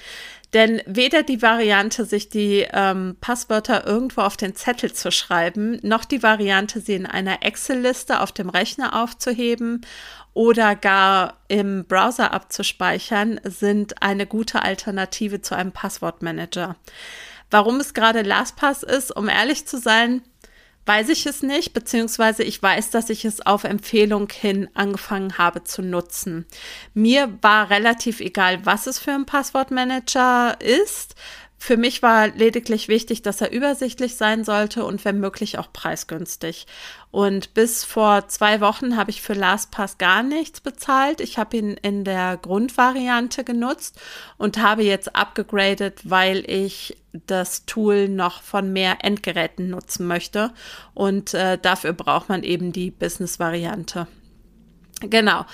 Denn 0.52 0.82
weder 0.86 1.24
die 1.24 1.42
Variante, 1.42 2.04
sich 2.04 2.28
die 2.28 2.68
ähm, 2.74 3.16
Passwörter 3.22 3.88
irgendwo 3.88 4.20
auf 4.20 4.36
den 4.36 4.54
Zettel 4.54 4.92
zu 4.92 5.14
schreiben, 5.14 5.80
noch 5.82 6.04
die 6.04 6.22
Variante, 6.22 6.82
sie 6.82 6.96
in 6.96 7.06
einer 7.06 7.42
Excel-Liste 7.42 8.20
auf 8.20 8.34
dem 8.34 8.50
Rechner 8.50 9.02
aufzuheben 9.02 9.86
oder 10.34 10.76
gar 10.76 11.38
im 11.48 11.86
Browser 11.86 12.34
abzuspeichern, 12.34 13.40
sind 13.46 14.02
eine 14.02 14.28
gute 14.28 14.62
Alternative 14.62 15.40
zu 15.42 15.56
einem 15.56 15.72
Passwortmanager. 15.72 16.76
Warum 17.52 17.80
es 17.80 17.94
gerade 17.94 18.22
LastPass 18.22 18.84
ist, 18.84 19.16
um 19.16 19.30
ehrlich 19.30 19.66
zu 19.66 19.78
sein, 19.78 20.22
weiß 20.86 21.10
ich 21.10 21.26
es 21.26 21.42
nicht, 21.42 21.74
beziehungsweise 21.74 22.44
ich 22.44 22.62
weiß, 22.62 22.92
dass 22.92 23.10
ich 23.10 23.26
es 23.26 23.46
auf 23.46 23.64
Empfehlung 23.64 24.30
hin 24.30 24.70
angefangen 24.74 25.38
habe 25.38 25.64
zu 25.64 25.82
nutzen. 25.82 26.46
Mir 26.94 27.38
war 27.42 27.70
relativ 27.70 28.20
egal, 28.20 28.66
was 28.66 28.88
es 28.88 29.00
für 29.00 29.12
ein 29.12 29.26
Passwortmanager 29.26 30.58
ist. 30.62 31.16
Für 31.58 31.78
mich 31.78 32.04
war 32.04 32.28
lediglich 32.28 32.90
wichtig, 32.90 33.22
dass 33.22 33.42
er 33.42 33.52
übersichtlich 33.52 34.18
sein 34.18 34.44
sollte 34.44 34.84
und 34.86 35.04
wenn 35.06 35.20
möglich 35.20 35.58
auch 35.58 35.72
preisgünstig. 35.72 36.68
Und 37.12 37.54
bis 37.54 37.84
vor 37.84 38.28
zwei 38.28 38.60
Wochen 38.62 38.98
habe 38.98 39.10
ich 39.10 39.22
für 39.22 39.34
LastPass 39.34 39.98
gar 39.98 40.22
nichts 40.22 40.60
bezahlt. 40.60 41.22
Ich 41.22 41.38
habe 41.38 41.58
ihn 41.58 41.72
in 41.82 42.04
der 42.04 42.38
Grundvariante 42.38 43.44
genutzt 43.44 44.00
und 44.38 44.58
habe 44.58 44.84
jetzt 44.84 45.16
abgegradet, 45.16 46.02
weil 46.04 46.44
ich 46.50 46.98
das 47.26 47.66
Tool 47.66 48.10
noch 48.10 48.44
von 48.44 48.74
mehr 48.74 48.98
Endgeräten 49.04 49.70
nutzen 49.70 50.08
möchte. 50.08 50.52
Und 50.94 51.34
äh, 51.34 51.58
dafür 51.58 51.94
braucht 51.94 52.30
man 52.30 52.44
eben 52.44 52.74
die 52.74 52.92
Business-Variante. 52.92 54.08
Genau. 55.02 55.46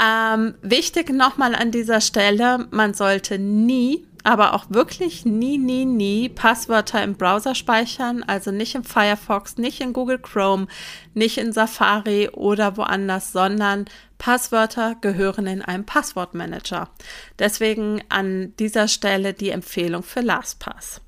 Ähm, 0.00 0.54
wichtig 0.62 1.10
nochmal 1.10 1.54
an 1.54 1.70
dieser 1.70 2.00
Stelle, 2.00 2.68
man 2.70 2.94
sollte 2.94 3.38
nie 3.38 4.07
aber 4.24 4.54
auch 4.54 4.66
wirklich 4.68 5.24
nie, 5.24 5.58
nie, 5.58 5.84
nie 5.84 6.28
Passwörter 6.28 7.02
im 7.02 7.14
Browser 7.14 7.54
speichern, 7.54 8.22
also 8.22 8.50
nicht 8.50 8.74
im 8.74 8.84
Firefox, 8.84 9.56
nicht 9.58 9.80
in 9.80 9.92
Google 9.92 10.18
Chrome, 10.18 10.66
nicht 11.14 11.38
in 11.38 11.52
Safari 11.52 12.28
oder 12.30 12.76
woanders, 12.76 13.32
sondern 13.32 13.86
Passwörter 14.18 14.96
gehören 15.00 15.46
in 15.46 15.62
einem 15.62 15.84
Passwortmanager. 15.84 16.90
Deswegen 17.38 18.02
an 18.08 18.54
dieser 18.58 18.88
Stelle 18.88 19.32
die 19.32 19.50
Empfehlung 19.50 20.02
für 20.02 20.20
LastPass. 20.20 21.00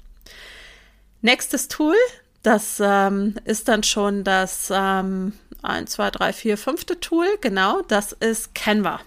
Nächstes 1.23 1.69
Tool, 1.69 1.97
das 2.43 2.81
ähm, 2.83 3.35
ist 3.45 3.69
dann 3.69 3.83
schon 3.83 4.25
das 4.25 4.73
ähm, 4.73 5.35
1, 5.63 5.91
2, 5.91 6.11
3, 6.11 6.33
4, 6.33 6.59
fünfte 6.59 7.01
Tool, 7.01 7.27
genau, 7.41 7.83
das 7.83 8.13
ist 8.13 8.55
Canva. 8.55 9.01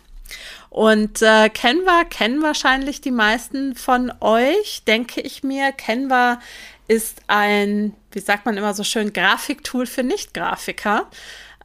Und 0.69 1.21
äh, 1.21 1.49
Canva 1.49 2.03
kennen 2.05 2.41
wahrscheinlich 2.41 3.01
die 3.01 3.11
meisten 3.11 3.75
von 3.75 4.11
euch, 4.21 4.83
denke 4.87 5.21
ich 5.21 5.43
mir. 5.43 5.71
Canva 5.71 6.39
ist 6.87 7.21
ein, 7.27 7.93
wie 8.11 8.19
sagt 8.19 8.45
man 8.45 8.57
immer 8.57 8.73
so 8.73 8.83
schön, 8.83 9.13
Grafiktool 9.13 9.85
für 9.85 10.03
Nicht-Grafiker. 10.03 11.09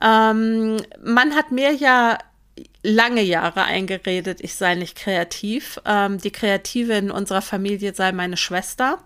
Ähm, 0.02 0.76
man 1.02 1.34
hat 1.34 1.50
mir 1.50 1.72
ja 1.72 2.18
lange 2.82 3.22
Jahre 3.22 3.64
eingeredet, 3.64 4.40
ich 4.40 4.54
sei 4.54 4.74
nicht 4.74 4.96
kreativ. 4.96 5.80
Ähm, 5.84 6.18
die 6.18 6.30
Kreative 6.30 6.94
in 6.94 7.10
unserer 7.10 7.42
Familie 7.42 7.94
sei 7.94 8.12
meine 8.12 8.36
Schwester. 8.36 8.98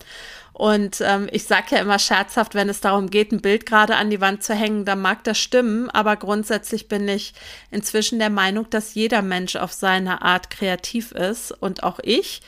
Und 0.52 1.00
ähm, 1.00 1.28
ich 1.32 1.44
sage 1.44 1.76
ja 1.76 1.78
immer 1.78 1.98
scherzhaft, 1.98 2.54
wenn 2.54 2.68
es 2.68 2.80
darum 2.80 3.08
geht, 3.08 3.32
ein 3.32 3.40
Bild 3.40 3.64
gerade 3.64 3.96
an 3.96 4.10
die 4.10 4.20
Wand 4.20 4.42
zu 4.42 4.54
hängen, 4.54 4.84
dann 4.84 5.00
mag 5.00 5.24
das 5.24 5.38
stimmen. 5.38 5.88
Aber 5.90 6.16
grundsätzlich 6.16 6.88
bin 6.88 7.08
ich 7.08 7.32
inzwischen 7.70 8.18
der 8.18 8.30
Meinung, 8.30 8.68
dass 8.70 8.94
jeder 8.94 9.22
Mensch 9.22 9.56
auf 9.56 9.72
seine 9.72 10.22
Art 10.22 10.50
kreativ 10.50 11.12
ist 11.12 11.52
und 11.52 11.82
auch 11.82 12.00
ich. 12.02 12.42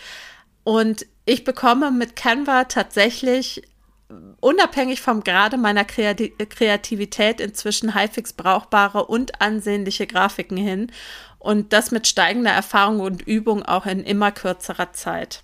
Und 0.64 1.06
ich 1.24 1.44
bekomme 1.44 1.90
mit 1.90 2.16
Canva 2.16 2.64
tatsächlich 2.64 3.62
unabhängig 4.40 5.00
vom 5.00 5.24
Grade 5.24 5.56
meiner 5.56 5.84
Kreativität 5.84 7.40
inzwischen 7.40 7.94
halbwegs 7.94 8.34
brauchbare 8.34 9.06
und 9.06 9.40
ansehnliche 9.40 10.06
Grafiken 10.06 10.58
hin 10.58 10.92
und 11.38 11.72
das 11.72 11.90
mit 11.90 12.06
steigender 12.06 12.50
Erfahrung 12.50 13.00
und 13.00 13.22
Übung 13.22 13.62
auch 13.62 13.86
in 13.86 14.02
immer 14.02 14.30
kürzerer 14.32 14.92
Zeit. 14.92 15.42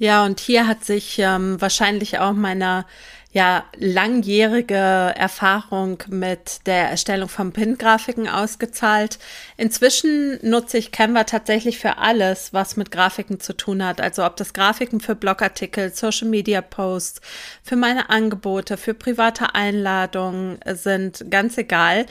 Ja, 0.00 0.24
und 0.24 0.40
hier 0.40 0.66
hat 0.66 0.82
sich 0.82 1.18
ähm, 1.18 1.60
wahrscheinlich 1.60 2.18
auch 2.20 2.32
meine 2.32 2.86
ja, 3.32 3.64
langjährige 3.76 4.74
Erfahrung 4.74 6.02
mit 6.08 6.66
der 6.66 6.88
Erstellung 6.88 7.28
von 7.28 7.52
Pin-Grafiken 7.52 8.26
ausgezahlt. 8.26 9.18
Inzwischen 9.58 10.38
nutze 10.40 10.78
ich 10.78 10.90
Canva 10.90 11.24
tatsächlich 11.24 11.78
für 11.78 11.98
alles, 11.98 12.54
was 12.54 12.78
mit 12.78 12.90
Grafiken 12.90 13.40
zu 13.40 13.52
tun 13.54 13.84
hat. 13.84 14.00
Also 14.00 14.24
ob 14.24 14.36
das 14.36 14.54
Grafiken 14.54 15.00
für 15.00 15.14
Blogartikel, 15.14 15.92
Social 15.92 16.28
Media 16.28 16.62
Posts, 16.62 17.20
für 17.62 17.76
meine 17.76 18.08
Angebote, 18.08 18.78
für 18.78 18.94
private 18.94 19.54
Einladungen 19.54 20.60
sind, 20.64 21.26
ganz 21.30 21.58
egal. 21.58 22.06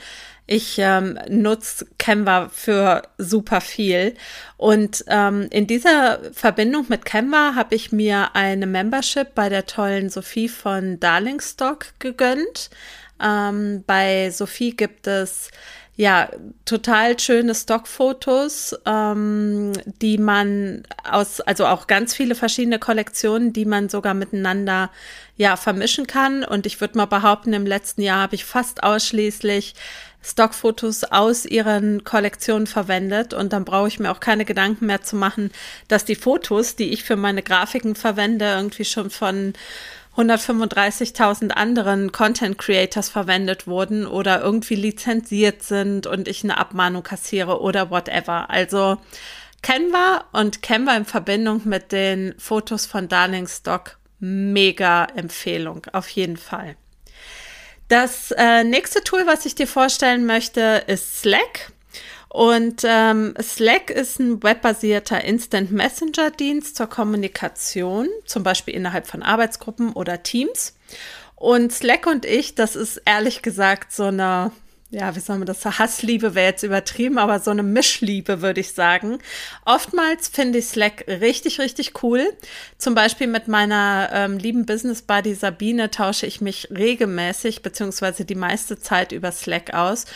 Ich 0.52 0.78
ähm, 0.80 1.16
nutze 1.28 1.86
Canva 1.96 2.48
für 2.52 3.02
super 3.18 3.60
viel. 3.60 4.16
Und 4.56 5.04
ähm, 5.06 5.46
in 5.52 5.68
dieser 5.68 6.18
Verbindung 6.32 6.86
mit 6.88 7.04
Canva 7.04 7.54
habe 7.54 7.76
ich 7.76 7.92
mir 7.92 8.34
eine 8.34 8.66
Membership 8.66 9.32
bei 9.36 9.48
der 9.48 9.66
tollen 9.66 10.10
Sophie 10.10 10.48
von 10.48 10.98
Darlingstock 10.98 11.86
gegönnt. 12.00 12.68
Ähm, 13.22 13.84
bei 13.86 14.30
Sophie 14.32 14.74
gibt 14.74 15.06
es 15.06 15.52
ja, 16.00 16.30
total 16.64 17.20
schöne 17.20 17.54
Stockfotos, 17.54 18.74
ähm, 18.86 19.72
die 20.00 20.16
man 20.16 20.82
aus, 21.04 21.42
also 21.42 21.66
auch 21.66 21.86
ganz 21.88 22.14
viele 22.14 22.34
verschiedene 22.34 22.78
Kollektionen, 22.78 23.52
die 23.52 23.66
man 23.66 23.90
sogar 23.90 24.14
miteinander 24.14 24.90
ja 25.36 25.56
vermischen 25.56 26.06
kann. 26.06 26.42
Und 26.42 26.64
ich 26.64 26.80
würde 26.80 26.96
mal 26.96 27.04
behaupten, 27.04 27.52
im 27.52 27.66
letzten 27.66 28.00
Jahr 28.00 28.22
habe 28.22 28.34
ich 28.34 28.46
fast 28.46 28.82
ausschließlich 28.82 29.74
Stockfotos 30.22 31.04
aus 31.04 31.46
ihren 31.46 32.04
Kollektionen 32.04 32.66
verwendet 32.66 33.32
und 33.32 33.52
dann 33.52 33.64
brauche 33.64 33.88
ich 33.88 33.98
mir 33.98 34.10
auch 34.10 34.20
keine 34.20 34.44
Gedanken 34.44 34.86
mehr 34.86 35.02
zu 35.02 35.16
machen, 35.16 35.50
dass 35.88 36.04
die 36.04 36.14
Fotos, 36.14 36.76
die 36.76 36.90
ich 36.92 37.04
für 37.04 37.16
meine 37.16 37.42
Grafiken 37.42 37.94
verwende, 37.94 38.46
irgendwie 38.46 38.84
schon 38.84 39.10
von 39.10 39.54
135.000 40.16 41.50
anderen 41.50 42.12
Content 42.12 42.58
Creators 42.58 43.08
verwendet 43.08 43.66
wurden 43.66 44.06
oder 44.06 44.42
irgendwie 44.42 44.74
lizenziert 44.74 45.62
sind 45.62 46.06
und 46.06 46.28
ich 46.28 46.44
eine 46.44 46.58
Abmahnung 46.58 47.02
kassiere 47.02 47.60
oder 47.60 47.90
whatever. 47.90 48.50
Also 48.50 48.98
Canva 49.62 50.24
und 50.32 50.62
Canva 50.62 50.96
in 50.96 51.04
Verbindung 51.04 51.62
mit 51.64 51.92
den 51.92 52.34
Fotos 52.38 52.86
von 52.86 53.08
Darling 53.08 53.46
Stock, 53.46 53.98
mega 54.18 55.04
Empfehlung, 55.04 55.86
auf 55.92 56.08
jeden 56.08 56.36
Fall. 56.36 56.76
Das 57.90 58.30
äh, 58.30 58.62
nächste 58.62 59.02
Tool, 59.02 59.26
was 59.26 59.44
ich 59.46 59.56
dir 59.56 59.66
vorstellen 59.66 60.24
möchte, 60.24 60.84
ist 60.86 61.22
Slack. 61.22 61.72
Und 62.28 62.82
ähm, 62.84 63.34
Slack 63.42 63.90
ist 63.90 64.20
ein 64.20 64.40
webbasierter 64.44 65.24
Instant 65.24 65.72
Messenger-Dienst 65.72 66.76
zur 66.76 66.86
Kommunikation, 66.86 68.06
zum 68.26 68.44
Beispiel 68.44 68.74
innerhalb 68.74 69.08
von 69.08 69.24
Arbeitsgruppen 69.24 69.92
oder 69.92 70.22
Teams. 70.22 70.76
Und 71.34 71.72
Slack 71.72 72.06
und 72.06 72.24
ich, 72.24 72.54
das 72.54 72.76
ist 72.76 73.02
ehrlich 73.06 73.42
gesagt 73.42 73.92
so 73.92 74.04
eine 74.04 74.52
ja, 74.90 75.14
wie 75.14 75.20
soll 75.20 75.38
man 75.38 75.46
das? 75.46 75.64
Hassliebe 75.64 76.34
wäre 76.34 76.50
jetzt 76.50 76.64
übertrieben, 76.64 77.18
aber 77.18 77.38
so 77.38 77.52
eine 77.52 77.62
Mischliebe, 77.62 78.42
würde 78.42 78.60
ich 78.60 78.72
sagen. 78.72 79.18
Oftmals 79.64 80.28
finde 80.28 80.58
ich 80.58 80.66
Slack 80.66 81.04
richtig, 81.06 81.60
richtig 81.60 82.02
cool. 82.02 82.32
Zum 82.76 82.96
Beispiel 82.96 83.28
mit 83.28 83.46
meiner 83.46 84.10
ähm, 84.12 84.38
lieben 84.38 84.66
Business 84.66 85.02
Buddy 85.02 85.34
Sabine 85.34 85.92
tausche 85.92 86.26
ich 86.26 86.40
mich 86.40 86.68
regelmäßig, 86.70 87.62
beziehungsweise 87.62 88.24
die 88.24 88.34
meiste 88.34 88.80
Zeit 88.80 89.12
über 89.12 89.30
Slack 89.30 89.74
aus. 89.74 90.06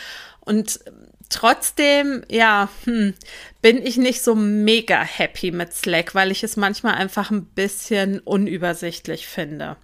Und 0.41 0.81
trotzdem, 1.29 2.23
ja, 2.29 2.67
hm, 2.83 3.13
bin 3.61 3.81
ich 3.81 3.95
nicht 3.95 4.21
so 4.21 4.35
mega 4.35 5.01
happy 5.01 5.51
mit 5.51 5.73
Slack, 5.73 6.15
weil 6.15 6.31
ich 6.31 6.43
es 6.43 6.57
manchmal 6.57 6.95
einfach 6.95 7.31
ein 7.31 7.45
bisschen 7.45 8.19
unübersichtlich 8.19 9.25
finde. 9.25 9.77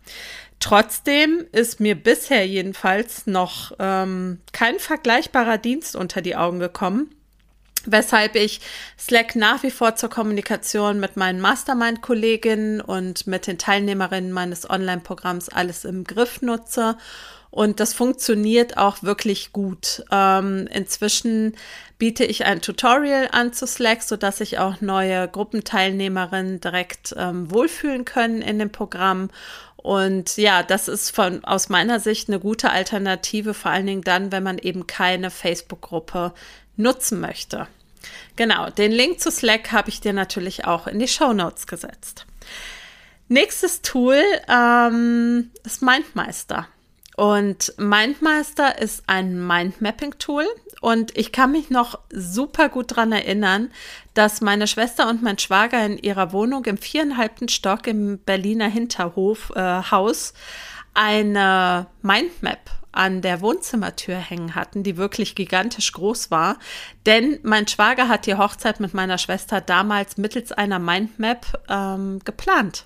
Trotzdem 0.61 1.43
ist 1.51 1.79
mir 1.79 1.95
bisher 1.95 2.47
jedenfalls 2.47 3.25
noch 3.25 3.73
ähm, 3.79 4.39
kein 4.53 4.77
vergleichbarer 4.79 5.57
Dienst 5.57 5.95
unter 5.95 6.21
die 6.21 6.35
Augen 6.35 6.59
gekommen, 6.59 7.09
weshalb 7.85 8.35
ich 8.35 8.61
Slack 8.97 9.35
nach 9.35 9.63
wie 9.63 9.71
vor 9.71 9.95
zur 9.95 10.11
Kommunikation 10.11 10.99
mit 10.99 11.17
meinen 11.17 11.41
Mastermind-Kolleginnen 11.41 12.79
und 12.79 13.25
mit 13.25 13.47
den 13.47 13.57
Teilnehmerinnen 13.57 14.31
meines 14.31 14.69
Online-Programms 14.69 15.49
alles 15.49 15.83
im 15.83 16.03
Griff 16.03 16.43
nutze. 16.43 16.95
Und 17.49 17.81
das 17.81 17.93
funktioniert 17.93 18.77
auch 18.77 19.03
wirklich 19.03 19.51
gut. 19.51 20.03
Ähm, 20.09 20.67
inzwischen 20.71 21.57
biete 21.97 22.23
ich 22.23 22.45
ein 22.45 22.61
Tutorial 22.61 23.27
an 23.31 23.51
zu 23.51 23.67
Slack, 23.67 24.03
sodass 24.03 24.37
sich 24.37 24.57
auch 24.57 24.79
neue 24.79 25.27
Gruppenteilnehmerinnen 25.27 26.61
direkt 26.61 27.13
ähm, 27.17 27.51
wohlfühlen 27.51 28.05
können 28.05 28.41
in 28.41 28.57
dem 28.57 28.71
Programm. 28.71 29.29
Und 29.83 30.37
ja, 30.37 30.63
das 30.63 30.87
ist 30.87 31.09
von, 31.09 31.43
aus 31.43 31.69
meiner 31.69 31.99
Sicht 31.99 32.29
eine 32.29 32.39
gute 32.39 32.69
Alternative, 32.69 33.53
vor 33.53 33.71
allen 33.71 33.87
Dingen 33.87 34.03
dann, 34.03 34.31
wenn 34.31 34.43
man 34.43 34.57
eben 34.57 34.87
keine 34.87 35.31
Facebook-Gruppe 35.31 36.33
nutzen 36.77 37.19
möchte. 37.19 37.67
Genau, 38.35 38.69
den 38.69 38.91
Link 38.91 39.19
zu 39.19 39.31
Slack 39.31 39.71
habe 39.71 39.89
ich 39.89 40.01
dir 40.01 40.13
natürlich 40.13 40.65
auch 40.65 40.87
in 40.87 40.99
die 40.99 41.07
Show 41.07 41.33
Notes 41.33 41.67
gesetzt. 41.67 42.25
Nächstes 43.27 43.81
Tool 43.81 44.21
ähm, 44.49 45.51
ist 45.63 45.81
Mindmeister. 45.81 46.67
Und 47.21 47.75
Mindmeister 47.77 48.79
ist 48.79 49.03
ein 49.05 49.45
Mindmapping-Tool. 49.45 50.47
Und 50.81 51.15
ich 51.15 51.31
kann 51.31 51.51
mich 51.51 51.69
noch 51.69 51.99
super 52.11 52.67
gut 52.67 52.89
daran 52.89 53.11
erinnern, 53.11 53.69
dass 54.15 54.41
meine 54.41 54.65
Schwester 54.65 55.07
und 55.07 55.21
mein 55.21 55.37
Schwager 55.37 55.85
in 55.85 55.99
ihrer 55.99 56.33
Wohnung 56.33 56.65
im 56.65 56.79
viereinhalbten 56.79 57.47
Stock 57.47 57.85
im 57.85 58.17
Berliner 58.17 58.69
Hinterhof 58.69 59.51
äh, 59.55 59.61
Haus 59.91 60.33
eine 60.95 61.85
Mindmap 62.01 62.71
an 62.91 63.21
der 63.21 63.41
Wohnzimmertür 63.41 64.15
hängen 64.15 64.55
hatten, 64.55 64.81
die 64.81 64.97
wirklich 64.97 65.35
gigantisch 65.35 65.91
groß 65.91 66.31
war. 66.31 66.57
Denn 67.05 67.37
mein 67.43 67.67
Schwager 67.67 68.07
hat 68.07 68.25
die 68.25 68.33
Hochzeit 68.33 68.79
mit 68.79 68.95
meiner 68.95 69.19
Schwester 69.19 69.61
damals 69.61 70.17
mittels 70.17 70.51
einer 70.51 70.79
Mindmap 70.79 71.45
ähm, 71.69 72.17
geplant. 72.25 72.85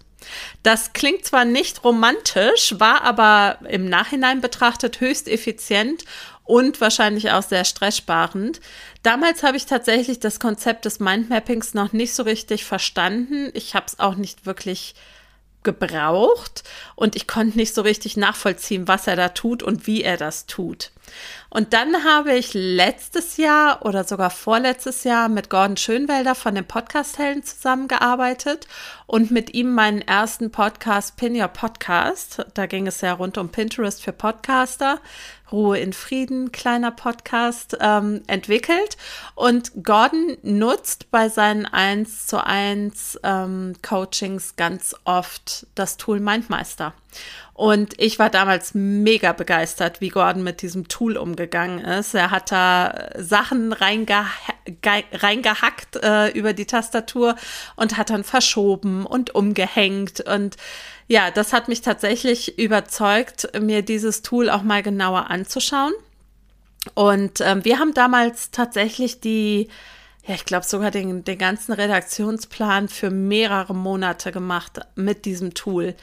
Das 0.64 0.94
klingt 0.94 1.26
zwar 1.26 1.46
nicht 1.46 1.84
romantisch, 1.84 2.76
war 2.80 3.04
aber 3.04 3.60
im 3.70 3.86
Nachhinein 3.86 4.42
betrachtet 4.42 5.00
höchst 5.00 5.28
effizient 5.28 6.04
und 6.44 6.80
wahrscheinlich 6.80 7.32
auch 7.32 7.44
sehr 7.44 7.66
stresssparend. 7.66 8.62
Damals 9.04 9.44
habe 9.44 9.58
ich 9.58 9.66
tatsächlich 9.66 10.20
das 10.20 10.40
Konzept 10.40 10.86
des 10.86 11.00
Mindmappings 11.00 11.74
noch 11.74 11.92
nicht 11.92 12.14
so 12.14 12.24
richtig 12.24 12.66
verstanden. 12.66 13.50
Ich 13.54 13.76
habe 13.76 13.88
es 13.88 14.00
auch 14.00 14.16
nicht 14.16 14.46
wirklich 14.46 14.96
gebraucht 15.66 16.64
und 16.96 17.18
ich 17.18 17.28
konnte 17.28 17.58
nicht 17.58 17.76
so 17.76 17.82
richtig 17.82 18.16
nachvollziehen, 18.16 18.88
was 18.88 19.08
er 19.08 19.18
da 19.18 19.30
tut 19.30 19.62
und 19.62 19.86
wie 19.88 20.04
er 20.04 20.16
das 20.16 20.46
tut. 20.46 20.92
Und 21.50 21.74
dann 21.74 22.04
habe 22.04 22.34
ich 22.34 22.54
letztes 22.54 23.38
Jahr 23.38 23.86
oder 23.86 24.04
sogar 24.04 24.30
vorletztes 24.30 25.04
Jahr 25.04 25.30
mit 25.30 25.50
Gordon 25.50 25.78
Schönwelder 25.78 26.36
von 26.36 26.56
den 26.56 26.66
Podcast-Helden 26.66 27.44
zusammengearbeitet 27.44 28.68
und 29.06 29.32
mit 29.32 29.54
ihm 29.54 29.74
meinen 29.74 30.02
ersten 30.02 30.52
Podcast 30.52 31.16
Pin 31.16 31.40
Your 31.40 31.48
Podcast. 31.48 32.46
Da 32.54 32.66
ging 32.66 32.88
es 32.88 33.02
ja 33.02 33.14
rund 33.14 33.38
um 33.38 33.50
Pinterest 33.50 34.02
für 34.02 34.14
Podcaster 34.14 35.00
Ruhe 35.52 35.78
in 35.80 35.94
Frieden, 35.94 36.52
kleiner 36.52 36.92
Podcast, 36.92 37.78
ähm, 37.80 38.24
entwickelt. 38.28 38.98
Und 39.36 39.72
Gordon 39.84 40.38
nutzt 40.42 41.12
bei 41.12 41.30
seinen 41.30 41.66
1 41.66 42.28
zu 42.28 42.44
1 42.44 43.20
ähm, 43.24 43.74
Coachings 43.82 44.56
ganz 44.56 44.96
oft 45.04 45.68
das 45.76 45.98
Tool 45.98 46.20
Mindmeister. 46.20 46.94
Und 47.56 47.94
ich 48.02 48.20
war 48.20 48.30
damals 48.30 48.74
mega 48.74 49.32
begeistert, 49.32 50.02
wie 50.02 50.10
Gordon 50.10 50.44
mit 50.44 50.62
diesem 50.62 50.90
Tool 50.90 51.16
umgegangen 51.16 51.80
ist. 51.80 52.14
Er 52.14 52.30
hat 52.30 52.52
da 52.52 53.10
Sachen 53.18 53.72
reingeha 53.72 54.26
reingehackt 54.84 56.04
äh, 56.04 56.30
über 56.32 56.52
die 56.52 56.66
Tastatur 56.66 57.36
und 57.78 57.98
hat 57.98 58.10
dann 58.10 58.26
verschoben 58.26 59.06
und 59.06 59.34
umgehängt 59.36 60.22
und 60.22 60.58
ja, 61.08 61.30
das 61.30 61.54
hat 61.54 61.68
mich 61.68 61.82
tatsächlich 61.82 62.58
überzeugt, 62.58 63.48
mir 63.62 63.84
dieses 63.84 64.24
Tool 64.24 64.50
auch 64.50 64.64
mal 64.64 64.82
genauer 64.82 65.30
anzuschauen. 65.30 65.94
Und 66.96 67.42
ähm, 67.42 67.64
wir 67.64 67.78
haben 67.78 67.94
damals 67.94 68.50
tatsächlich 68.50 69.22
die 69.22 69.70
ja, 70.28 70.34
ich 70.34 70.46
glaube 70.46 70.66
sogar 70.66 70.90
den, 70.90 71.24
den 71.24 71.38
ganzen 71.38 71.74
Redaktionsplan 71.74 72.90
für 72.90 73.12
mehrere 73.12 73.76
Monate 73.76 74.32
gemacht 74.32 74.80
mit 74.96 75.26
diesem 75.26 75.54
Tool. 75.54 75.94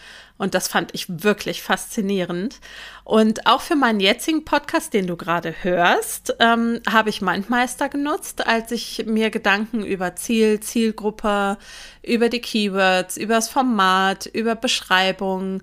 Und 0.42 0.55
das 0.55 0.66
fand 0.66 0.92
ich 0.92 1.07
wirklich 1.22 1.62
faszinierend. 1.62 2.59
Und 3.05 3.46
auch 3.46 3.61
für 3.61 3.76
meinen 3.76 4.00
jetzigen 4.00 4.44
Podcast, 4.44 4.92
den 4.92 5.07
du 5.07 5.16
gerade 5.16 5.55
hörst, 5.62 6.35
ähm, 6.40 6.81
habe 6.90 7.11
ich 7.11 7.20
Mindmeister 7.20 7.88
genutzt, 7.88 8.44
als 8.44 8.72
ich 8.72 9.05
mir 9.07 9.31
Gedanken 9.31 9.85
über 9.85 10.16
Ziel, 10.16 10.59
Zielgruppe, 10.59 11.59
über 12.02 12.28
die 12.28 12.40
Keywords, 12.40 13.18
über 13.18 13.35
das 13.35 13.50
Format, 13.50 14.26
über 14.26 14.57
Beschreibung, 14.57 15.62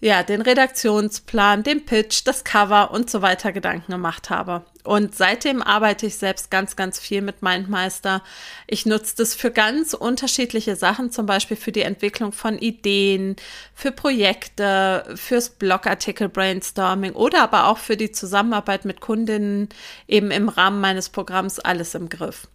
ja, 0.00 0.22
den 0.22 0.42
Redaktionsplan, 0.42 1.64
den 1.64 1.84
Pitch, 1.84 2.22
das 2.24 2.44
Cover 2.44 2.92
und 2.92 3.10
so 3.10 3.20
weiter 3.20 3.50
Gedanken 3.50 3.90
gemacht 3.90 4.30
habe. 4.30 4.64
Und 4.84 5.14
seitdem 5.14 5.62
arbeite 5.62 6.04
ich 6.04 6.16
selbst 6.18 6.50
ganz, 6.50 6.76
ganz 6.76 6.98
viel 6.98 7.22
mit 7.22 7.40
Mindmeister. 7.40 8.22
Ich 8.66 8.84
nutze 8.84 9.16
das 9.16 9.34
für 9.34 9.50
ganz 9.50 9.94
unterschiedliche 9.94 10.76
Sachen, 10.76 11.10
zum 11.10 11.24
Beispiel 11.24 11.56
für 11.56 11.72
die 11.72 11.80
Entwicklung 11.80 12.32
von 12.32 12.58
Ideen, 12.58 13.36
für 13.74 13.92
Projekte, 13.92 15.04
fürs 15.16 15.48
Blogartikel 15.48 16.28
Brainstorming 16.28 17.12
oder 17.12 17.42
aber 17.42 17.68
auch 17.68 17.78
für 17.78 17.96
die 17.96 18.12
Zusammenarbeit 18.12 18.84
mit 18.84 19.00
Kundinnen 19.00 19.70
eben 20.06 20.30
im 20.30 20.50
Rahmen 20.50 20.82
meines 20.82 21.08
Programms 21.08 21.58
alles 21.58 21.94
im 21.94 22.10
Griff. 22.10 22.46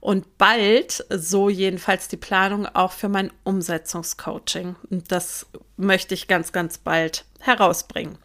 Und 0.00 0.36
bald, 0.36 1.06
so 1.08 1.48
jedenfalls 1.48 2.08
die 2.08 2.18
Planung, 2.18 2.66
auch 2.66 2.92
für 2.92 3.08
mein 3.08 3.32
Umsetzungscoaching. 3.44 4.76
Und 4.90 5.10
das 5.10 5.46
möchte 5.78 6.12
ich 6.12 6.28
ganz, 6.28 6.52
ganz 6.52 6.76
bald 6.76 7.24
herausbringen. 7.40 8.18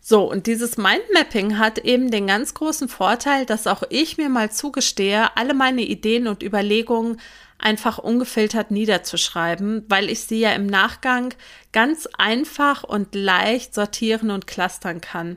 So, 0.00 0.30
und 0.30 0.46
dieses 0.46 0.76
Mindmapping 0.76 1.58
hat 1.58 1.78
eben 1.78 2.10
den 2.10 2.26
ganz 2.26 2.54
großen 2.54 2.88
Vorteil, 2.88 3.44
dass 3.44 3.66
auch 3.66 3.82
ich 3.90 4.16
mir 4.16 4.28
mal 4.30 4.50
zugestehe, 4.50 5.36
alle 5.36 5.54
meine 5.54 5.82
Ideen 5.82 6.26
und 6.26 6.42
Überlegungen 6.42 7.20
einfach 7.58 7.98
ungefiltert 7.98 8.70
niederzuschreiben, 8.70 9.84
weil 9.88 10.08
ich 10.08 10.20
sie 10.20 10.40
ja 10.40 10.52
im 10.52 10.66
Nachgang 10.66 11.34
ganz 11.72 12.08
einfach 12.16 12.82
und 12.82 13.14
leicht 13.14 13.74
sortieren 13.74 14.30
und 14.30 14.46
clustern 14.46 15.02
kann. 15.02 15.36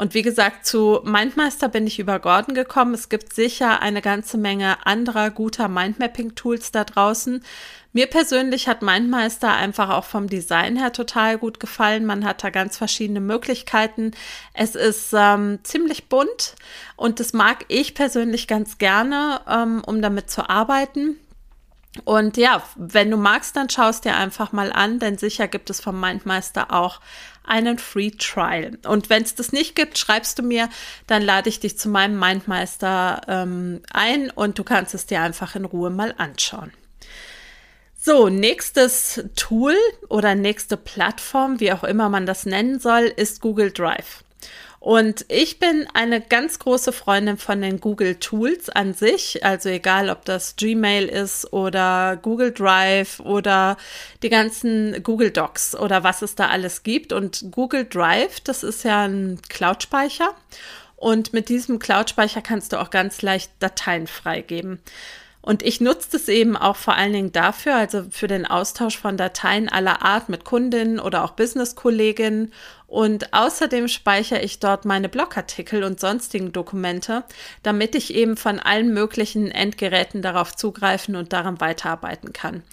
Und 0.00 0.14
wie 0.14 0.22
gesagt, 0.22 0.64
zu 0.64 1.00
Mindmeister 1.04 1.68
bin 1.68 1.86
ich 1.86 1.98
über 1.98 2.20
Gordon 2.20 2.54
gekommen. 2.54 2.94
Es 2.94 3.10
gibt 3.10 3.34
sicher 3.34 3.82
eine 3.82 4.00
ganze 4.00 4.38
Menge 4.38 4.86
anderer 4.86 5.28
guter 5.28 5.68
Mindmapping-Tools 5.68 6.72
da 6.72 6.84
draußen. 6.84 7.44
Mir 7.92 8.06
persönlich 8.06 8.66
hat 8.66 8.80
Mindmeister 8.80 9.52
einfach 9.52 9.90
auch 9.90 10.04
vom 10.04 10.26
Design 10.26 10.78
her 10.78 10.94
total 10.94 11.36
gut 11.36 11.60
gefallen. 11.60 12.06
Man 12.06 12.24
hat 12.24 12.42
da 12.42 12.48
ganz 12.48 12.78
verschiedene 12.78 13.20
Möglichkeiten. 13.20 14.12
Es 14.54 14.74
ist 14.74 15.12
ähm, 15.12 15.58
ziemlich 15.64 16.08
bunt 16.08 16.54
und 16.96 17.20
das 17.20 17.34
mag 17.34 17.66
ich 17.68 17.94
persönlich 17.94 18.48
ganz 18.48 18.78
gerne, 18.78 19.42
ähm, 19.46 19.82
um 19.84 20.00
damit 20.00 20.30
zu 20.30 20.48
arbeiten. 20.48 21.18
Und 22.04 22.36
ja, 22.36 22.62
wenn 22.76 23.10
du 23.10 23.16
magst, 23.16 23.56
dann 23.56 23.68
schaust 23.68 24.04
dir 24.04 24.16
einfach 24.16 24.52
mal 24.52 24.72
an, 24.72 25.00
denn 25.00 25.18
sicher 25.18 25.48
gibt 25.48 25.70
es 25.70 25.80
vom 25.80 25.98
Mindmeister 25.98 26.72
auch 26.72 27.00
einen 27.44 27.78
Free 27.78 28.12
Trial. 28.12 28.78
Und 28.86 29.10
wenn 29.10 29.24
es 29.24 29.34
das 29.34 29.50
nicht 29.50 29.74
gibt, 29.74 29.98
schreibst 29.98 30.38
du 30.38 30.42
mir, 30.42 30.68
dann 31.08 31.22
lade 31.22 31.48
ich 31.48 31.58
dich 31.58 31.76
zu 31.78 31.88
meinem 31.88 32.18
Mindmeister 32.18 33.22
ähm, 33.26 33.82
ein 33.92 34.30
und 34.30 34.58
du 34.58 34.64
kannst 34.64 34.94
es 34.94 35.06
dir 35.06 35.20
einfach 35.20 35.56
in 35.56 35.64
Ruhe 35.64 35.90
mal 35.90 36.14
anschauen. 36.16 36.72
So, 37.98 38.28
nächstes 38.28 39.24
Tool 39.34 39.74
oder 40.08 40.34
nächste 40.34 40.76
Plattform, 40.76 41.60
wie 41.60 41.72
auch 41.72 41.84
immer 41.84 42.08
man 42.08 42.24
das 42.24 42.46
nennen 42.46 42.78
soll, 42.78 43.12
ist 43.14 43.40
Google 43.40 43.72
Drive. 43.72 44.24
Und 44.80 45.26
ich 45.28 45.58
bin 45.58 45.86
eine 45.92 46.22
ganz 46.22 46.58
große 46.58 46.92
Freundin 46.92 47.36
von 47.36 47.60
den 47.60 47.80
Google 47.80 48.14
Tools 48.14 48.70
an 48.70 48.94
sich. 48.94 49.44
Also 49.44 49.68
egal, 49.68 50.08
ob 50.08 50.24
das 50.24 50.56
Gmail 50.56 51.06
ist 51.06 51.52
oder 51.52 52.16
Google 52.16 52.50
Drive 52.50 53.20
oder 53.20 53.76
die 54.22 54.30
ganzen 54.30 55.02
Google 55.02 55.32
Docs 55.32 55.76
oder 55.76 56.02
was 56.02 56.22
es 56.22 56.34
da 56.34 56.48
alles 56.48 56.82
gibt. 56.82 57.12
Und 57.12 57.48
Google 57.50 57.84
Drive, 57.84 58.40
das 58.40 58.62
ist 58.62 58.82
ja 58.84 59.06
ein 59.06 59.38
Cloud-Speicher. 59.50 60.34
Und 60.96 61.34
mit 61.34 61.50
diesem 61.50 61.78
Cloud-Speicher 61.78 62.40
kannst 62.40 62.72
du 62.72 62.80
auch 62.80 62.88
ganz 62.88 63.20
leicht 63.20 63.52
Dateien 63.58 64.06
freigeben. 64.06 64.80
Und 65.42 65.62
ich 65.62 65.80
nutze 65.80 66.10
das 66.12 66.28
eben 66.28 66.56
auch 66.56 66.76
vor 66.76 66.96
allen 66.96 67.14
Dingen 67.14 67.32
dafür, 67.32 67.74
also 67.74 68.04
für 68.10 68.28
den 68.28 68.44
Austausch 68.44 68.98
von 68.98 69.16
Dateien 69.16 69.70
aller 69.70 70.02
Art 70.02 70.28
mit 70.28 70.44
Kundinnen 70.44 71.00
oder 71.00 71.24
auch 71.24 71.30
Business-Kolleginnen. 71.30 72.52
Und 72.90 73.32
außerdem 73.32 73.86
speichere 73.86 74.40
ich 74.40 74.58
dort 74.58 74.84
meine 74.84 75.08
Blogartikel 75.08 75.84
und 75.84 76.00
sonstigen 76.00 76.50
Dokumente, 76.50 77.22
damit 77.62 77.94
ich 77.94 78.12
eben 78.12 78.36
von 78.36 78.58
allen 78.58 78.92
möglichen 78.92 79.48
Endgeräten 79.52 80.22
darauf 80.22 80.56
zugreifen 80.56 81.14
und 81.14 81.32
daran 81.32 81.60
weiterarbeiten 81.60 82.32
kann. 82.32 82.64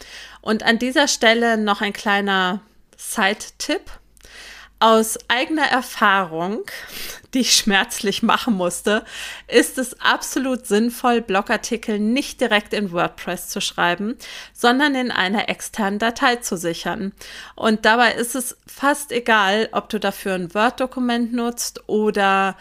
Und 0.41 0.63
an 0.63 0.79
dieser 0.79 1.07
Stelle 1.07 1.59
noch 1.59 1.81
ein 1.81 1.93
kleiner 1.93 2.61
Side-Tipp. 2.97 3.83
Aus 4.79 5.19
eigener 5.27 5.67
Erfahrung, 5.67 6.63
die 7.37 7.41
ich 7.41 7.55
schmerzlich 7.55 8.23
machen 8.23 8.55
musste, 8.55 9.05
ist 9.47 9.77
es 9.77 10.01
absolut 10.01 10.65
sinnvoll, 10.65 11.21
Blogartikel 11.21 11.99
nicht 11.99 12.41
direkt 12.41 12.73
in 12.73 12.91
WordPress 12.91 13.47
zu 13.49 13.61
schreiben, 13.61 14.17
sondern 14.53 14.95
in 14.95 15.11
einer 15.11 15.47
externen 15.47 15.99
Datei 15.99 16.37
zu 16.37 16.57
sichern. 16.57 17.13
Und 17.53 17.85
dabei 17.85 18.13
ist 18.13 18.33
es 18.33 18.57
fast 18.65 19.11
egal, 19.11 19.69
ob 19.71 19.87
du 19.89 19.99
dafür 19.99 20.33
ein 20.33 20.51
Word-Dokument 20.55 21.31
nutzt 21.31 21.87
oder 21.87 22.57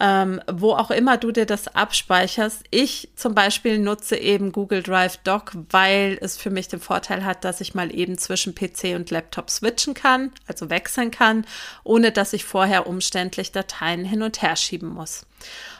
ähm, 0.00 0.40
wo 0.50 0.72
auch 0.72 0.90
immer 0.90 1.16
du 1.16 1.32
dir 1.32 1.46
das 1.46 1.74
abspeicherst. 1.74 2.64
Ich 2.70 3.10
zum 3.16 3.34
Beispiel 3.34 3.78
nutze 3.78 4.16
eben 4.16 4.52
Google 4.52 4.82
Drive 4.82 5.18
Doc, 5.18 5.52
weil 5.70 6.18
es 6.20 6.36
für 6.36 6.50
mich 6.50 6.68
den 6.68 6.80
Vorteil 6.80 7.24
hat, 7.24 7.44
dass 7.44 7.60
ich 7.60 7.74
mal 7.74 7.94
eben 7.94 8.18
zwischen 8.18 8.54
PC 8.54 8.94
und 8.94 9.10
Laptop 9.10 9.50
switchen 9.50 9.94
kann, 9.94 10.32
also 10.46 10.70
wechseln 10.70 11.10
kann, 11.10 11.46
ohne 11.84 12.12
dass 12.12 12.32
ich 12.32 12.44
vorher 12.44 12.86
umständlich 12.86 13.52
Dateien 13.52 14.04
hin 14.04 14.22
und 14.22 14.42
her 14.42 14.56
schieben 14.56 14.88
muss. 14.88 15.26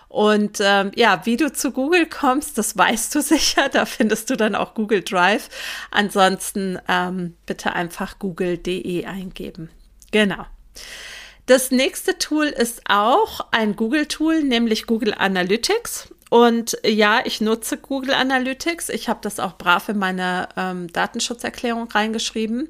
Und 0.09 0.61
ähm, 0.63 0.93
ja, 0.95 1.27
wie 1.27 1.37
du 1.37 1.53
zu 1.53 1.73
Google 1.73 2.07
kommst, 2.07 2.57
das 2.59 2.77
weißt 2.77 3.15
du 3.15 3.21
sicher. 3.23 3.69
Da 3.69 3.85
findest 3.85 4.31
du 4.31 4.37
dann 4.37 4.55
auch 4.55 4.75
Google 4.75 5.03
Drive. 5.03 5.49
Ansonsten 5.91 6.79
ähm, 6.89 7.37
bitte 7.45 7.75
einfach 7.75 8.19
google.de 8.19 9.05
eingeben. 9.05 9.71
Genau. 10.13 10.47
Das 11.47 11.71
nächste 11.71 12.19
Tool 12.19 12.47
ist 12.47 12.83
auch 12.89 13.41
ein 13.53 13.77
Google-Tool, 13.77 14.43
nämlich 14.43 14.87
Google 14.87 15.15
Analytics. 15.15 16.13
Und 16.29 16.77
ja, 16.85 17.21
ich 17.25 17.41
nutze 17.41 17.79
Google 17.79 18.15
Analytics. 18.15 18.89
Ich 18.89 19.09
habe 19.09 19.21
das 19.23 19.39
auch 19.39 19.57
brav 19.57 19.89
in 19.89 19.99
meine 19.99 20.49
ähm, 20.57 20.93
Datenschutzerklärung 20.93 21.89
reingeschrieben. 21.89 22.69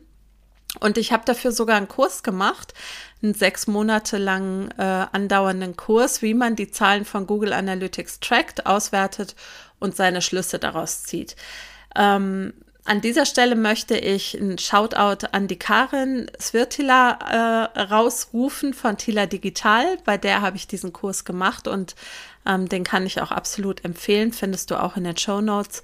Und 0.80 0.98
ich 0.98 1.10
habe 1.10 1.24
dafür 1.24 1.52
sogar 1.52 1.78
einen 1.78 1.88
Kurs 1.88 2.22
gemacht, 2.22 2.74
einen 3.22 3.32
sechs 3.32 3.66
Monate 3.66 4.18
lang 4.18 4.70
äh, 4.76 5.06
andauernden 5.10 5.74
Kurs, 5.76 6.20
wie 6.20 6.34
man 6.34 6.54
die 6.54 6.70
Zahlen 6.70 7.06
von 7.06 7.26
Google 7.26 7.54
Analytics 7.54 8.20
trackt, 8.20 8.66
auswertet 8.66 9.36
und 9.78 9.96
seine 9.96 10.20
Schlüsse 10.20 10.58
daraus 10.58 11.04
zieht. 11.04 11.34
Ähm, 11.94 12.52
an 12.86 13.00
dieser 13.00 13.26
Stelle 13.26 13.56
möchte 13.56 13.98
ich 13.98 14.34
ein 14.34 14.58
Shoutout 14.58 15.26
an 15.32 15.48
die 15.48 15.58
Karin 15.58 16.30
Svirtila 16.40 17.68
äh, 17.74 17.80
rausrufen 17.80 18.74
von 18.74 18.96
Tila 18.96 19.26
Digital. 19.26 19.98
Bei 20.04 20.16
der 20.16 20.40
habe 20.40 20.56
ich 20.56 20.66
diesen 20.66 20.92
Kurs 20.92 21.24
gemacht 21.24 21.68
und 21.68 21.96
ähm, 22.46 22.68
den 22.68 22.84
kann 22.84 23.04
ich 23.04 23.20
auch 23.20 23.32
absolut 23.32 23.84
empfehlen. 23.84 24.32
Findest 24.32 24.70
du 24.70 24.80
auch 24.80 24.96
in 24.96 25.04
den 25.04 25.16
Show 25.16 25.40
Notes. 25.40 25.82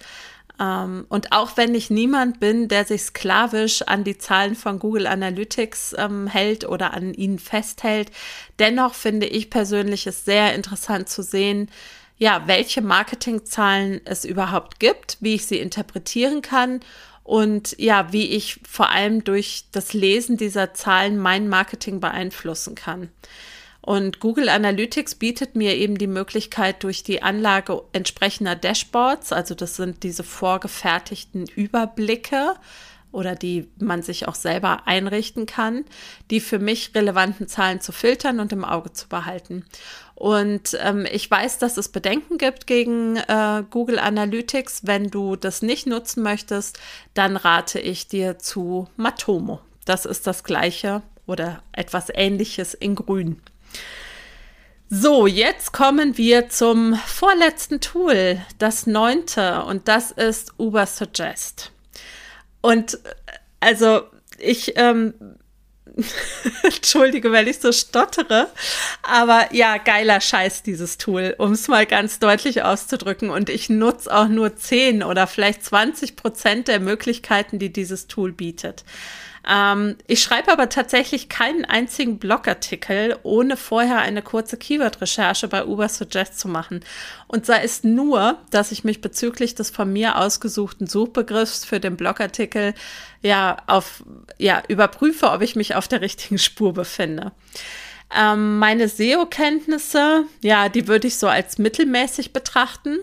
Ähm, 0.61 1.07
und 1.09 1.33
auch 1.33 1.57
wenn 1.57 1.75
ich 1.75 1.91
niemand 1.91 2.41
bin, 2.41 2.69
der 2.69 2.85
sich 2.85 3.03
sklavisch 3.03 3.83
an 3.83 4.05
die 4.05 4.19
Zahlen 4.19 4.55
von 4.55 4.79
Google 4.79 5.07
Analytics 5.07 5.97
ähm, 5.99 6.27
hält 6.29 6.65
oder 6.65 6.95
an 6.95 7.15
ihnen 7.15 7.39
festhält, 7.39 8.11
dennoch 8.59 8.95
finde 8.95 9.27
ich 9.27 9.51
persönlich 9.51 10.07
es 10.07 10.25
sehr 10.25 10.55
interessant 10.55 11.09
zu 11.09 11.23
sehen, 11.23 11.69
ja, 12.23 12.45
welche 12.47 12.83
Marketingzahlen 12.83 14.01
es 14.05 14.25
überhaupt 14.25 14.79
gibt, 14.79 15.17
wie 15.19 15.35
ich 15.35 15.47
sie 15.47 15.59
interpretieren 15.59 16.41
kann 16.41 16.79
und 17.25 17.75
ja, 17.81 18.13
wie 18.13 18.27
ich 18.27 18.61
vor 18.63 18.91
allem 18.91 19.25
durch 19.25 19.65
das 19.73 19.93
Lesen 19.93 20.37
dieser 20.37 20.73
Zahlen 20.73 21.19
mein 21.19 21.49
Marketing 21.49 21.99
beeinflussen 21.99 22.77
kann. 22.77 23.09
Und 23.81 24.21
Google 24.21 24.49
Analytics 24.51 25.17
bietet 25.17 25.57
mir 25.57 25.75
eben 25.75 25.99
die 25.99 26.07
Möglichkeit 26.07 26.85
durch 26.85 27.03
die 27.03 27.25
Anlage 27.25 27.83
entsprechender 27.93 28.55
Dashboards, 28.55 29.33
also 29.33 29.57
das 29.57 29.75
sind 29.75 30.05
diese 30.05 30.23
vorgefertigten 30.23 31.49
Überblicke, 31.49 32.55
oder 33.13 33.35
die 33.35 33.69
man 33.79 34.03
sich 34.03 34.27
auch 34.27 34.35
selber 34.35 34.87
einrichten 34.87 35.47
kann, 35.47 35.85
die 36.31 36.41
für 36.41 36.59
mich 36.59 36.95
relevanten 36.95 37.47
Zahlen 37.47 37.81
zu 37.81 37.93
filtern 37.93 38.41
und 38.41 38.53
im 38.53 38.65
Auge 38.65 38.93
zu 38.93 39.09
behalten. 39.09 39.65
Und 40.15 40.77
ähm, 40.81 41.07
ich 41.11 41.31
weiß, 41.31 41.59
dass 41.59 41.77
es 41.77 41.89
Bedenken 41.89 42.39
gibt 42.39 42.67
gegen 42.67 43.17
äh, 43.17 43.65
Google 43.71 43.99
Analytics. 43.99 44.87
Wenn 44.87 45.09
du 45.09 45.37
das 45.37 45.63
nicht 45.63 45.87
nutzen 45.87 46.23
möchtest, 46.23 46.79
dann 47.15 47.37
rate 47.37 47.81
ich 47.81 48.09
dir 48.09 48.39
zu 48.39 48.89
Matomo. 48.97 49.61
Das 49.85 50.05
ist 50.05 50.27
das 50.27 50.45
gleiche 50.45 51.03
oder 51.27 51.63
etwas 51.73 52.09
ähnliches 52.15 52.75
in 52.75 52.95
grün. 52.95 53.41
So, 54.95 55.27
jetzt 55.27 55.73
kommen 55.73 56.19
wir 56.19 56.51
zum 56.51 56.95
vorletzten 57.07 57.81
Tool, 57.81 58.39
das 58.59 58.87
neunte, 58.87 59.65
und 59.65 59.89
das 59.89 60.11
ist 60.11 60.53
Uber 60.59 60.85
Suggest. 60.85 61.73
Und 62.61 62.95
äh, 62.95 62.99
also 63.61 64.03
ich, 64.39 64.75
ähm, 64.77 65.15
Entschuldige, 66.63 67.33
wenn 67.33 67.47
ich 67.47 67.59
so 67.59 67.73
stottere, 67.73 68.49
aber 69.03 69.49
ja, 69.53 69.77
geiler 69.77 70.21
Scheiß, 70.21 70.63
dieses 70.63 70.99
Tool, 70.99 71.35
um 71.39 71.53
es 71.53 71.69
mal 71.69 71.87
ganz 71.87 72.19
deutlich 72.19 72.63
auszudrücken. 72.63 73.31
Und 73.31 73.51
ich 73.51 73.69
nutze 73.69 74.15
auch 74.15 74.29
nur 74.29 74.57
10 74.57 75.03
oder 75.03 75.27
vielleicht 75.27 75.65
20 75.65 76.17
Prozent 76.17 76.69
der 76.69 76.81
Möglichkeiten, 76.81 77.59
die 77.59 77.73
dieses 77.73 78.07
Tool 78.07 78.33
bietet. 78.33 78.85
Ähm, 79.49 79.97
ich 80.07 80.23
schreibe 80.23 80.53
aber 80.53 80.69
tatsächlich 80.69 81.29
keinen 81.29 81.65
einzigen 81.65 82.19
Blogartikel, 82.19 83.17
ohne 83.23 83.57
vorher 83.57 83.99
eine 83.99 84.23
kurze 84.23 84.57
Keyword-Recherche 84.57 85.49
bei 85.49 85.65
Uber 85.65 85.89
Suggest 85.89 86.39
zu 86.39 86.49
machen. 86.49 86.81
Und 87.27 87.47
sei 87.47 87.63
es 87.63 87.83
nur, 87.83 88.39
dass 88.51 88.73
ich 88.73 88.85
mich 88.85 89.01
bezüglich 89.01 89.55
des 89.55 89.71
von 89.71 89.93
mir 89.93 90.19
ausgesuchten 90.19 90.87
Suchbegriffs 90.87 91.65
für 91.65 91.81
den 91.81 91.97
Blogartikel 91.97 92.75
ja 93.21 93.57
auf, 93.67 94.05
ja, 94.39 94.63
überprüfe, 94.69 95.31
ob 95.31 95.43
ich 95.43 95.57
mich 95.57 95.75
auf 95.75 95.89
der 95.89 96.01
richtigen 96.03 96.39
Spur 96.39 96.73
befinde. 96.73 97.33
Ähm, 98.17 98.59
meine 98.59 98.89
SEO-Kenntnisse, 98.89 100.25
ja, 100.43 100.69
die 100.69 100.87
würde 100.87 101.09
ich 101.09 101.17
so 101.17 101.29
als 101.29 101.59
mittelmäßig 101.59 102.33
betrachten. 102.33 102.99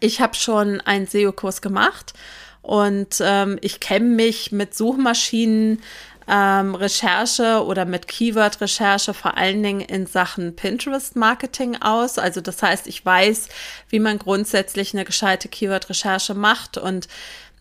Ich 0.00 0.20
habe 0.20 0.34
schon 0.34 0.82
einen 0.82 1.06
SEO-Kurs 1.06 1.62
gemacht 1.62 2.12
und 2.62 3.16
ähm, 3.20 3.58
ich 3.60 3.80
kenne 3.80 4.06
mich 4.06 4.52
mit 4.52 4.74
Suchmaschinen, 4.74 5.82
ähm, 6.28 6.74
Recherche 6.74 7.64
oder 7.64 7.86
mit 7.86 8.06
Keyword-Recherche 8.06 9.14
vor 9.14 9.38
allen 9.38 9.62
Dingen 9.62 9.80
in 9.80 10.06
Sachen 10.06 10.54
Pinterest-Marketing 10.54 11.80
aus. 11.80 12.18
Also 12.18 12.42
das 12.42 12.62
heißt, 12.62 12.86
ich 12.86 13.04
weiß, 13.04 13.48
wie 13.88 13.98
man 13.98 14.18
grundsätzlich 14.18 14.92
eine 14.92 15.06
gescheite 15.06 15.48
Keyword-Recherche 15.48 16.34
macht 16.34 16.76
und 16.76 17.08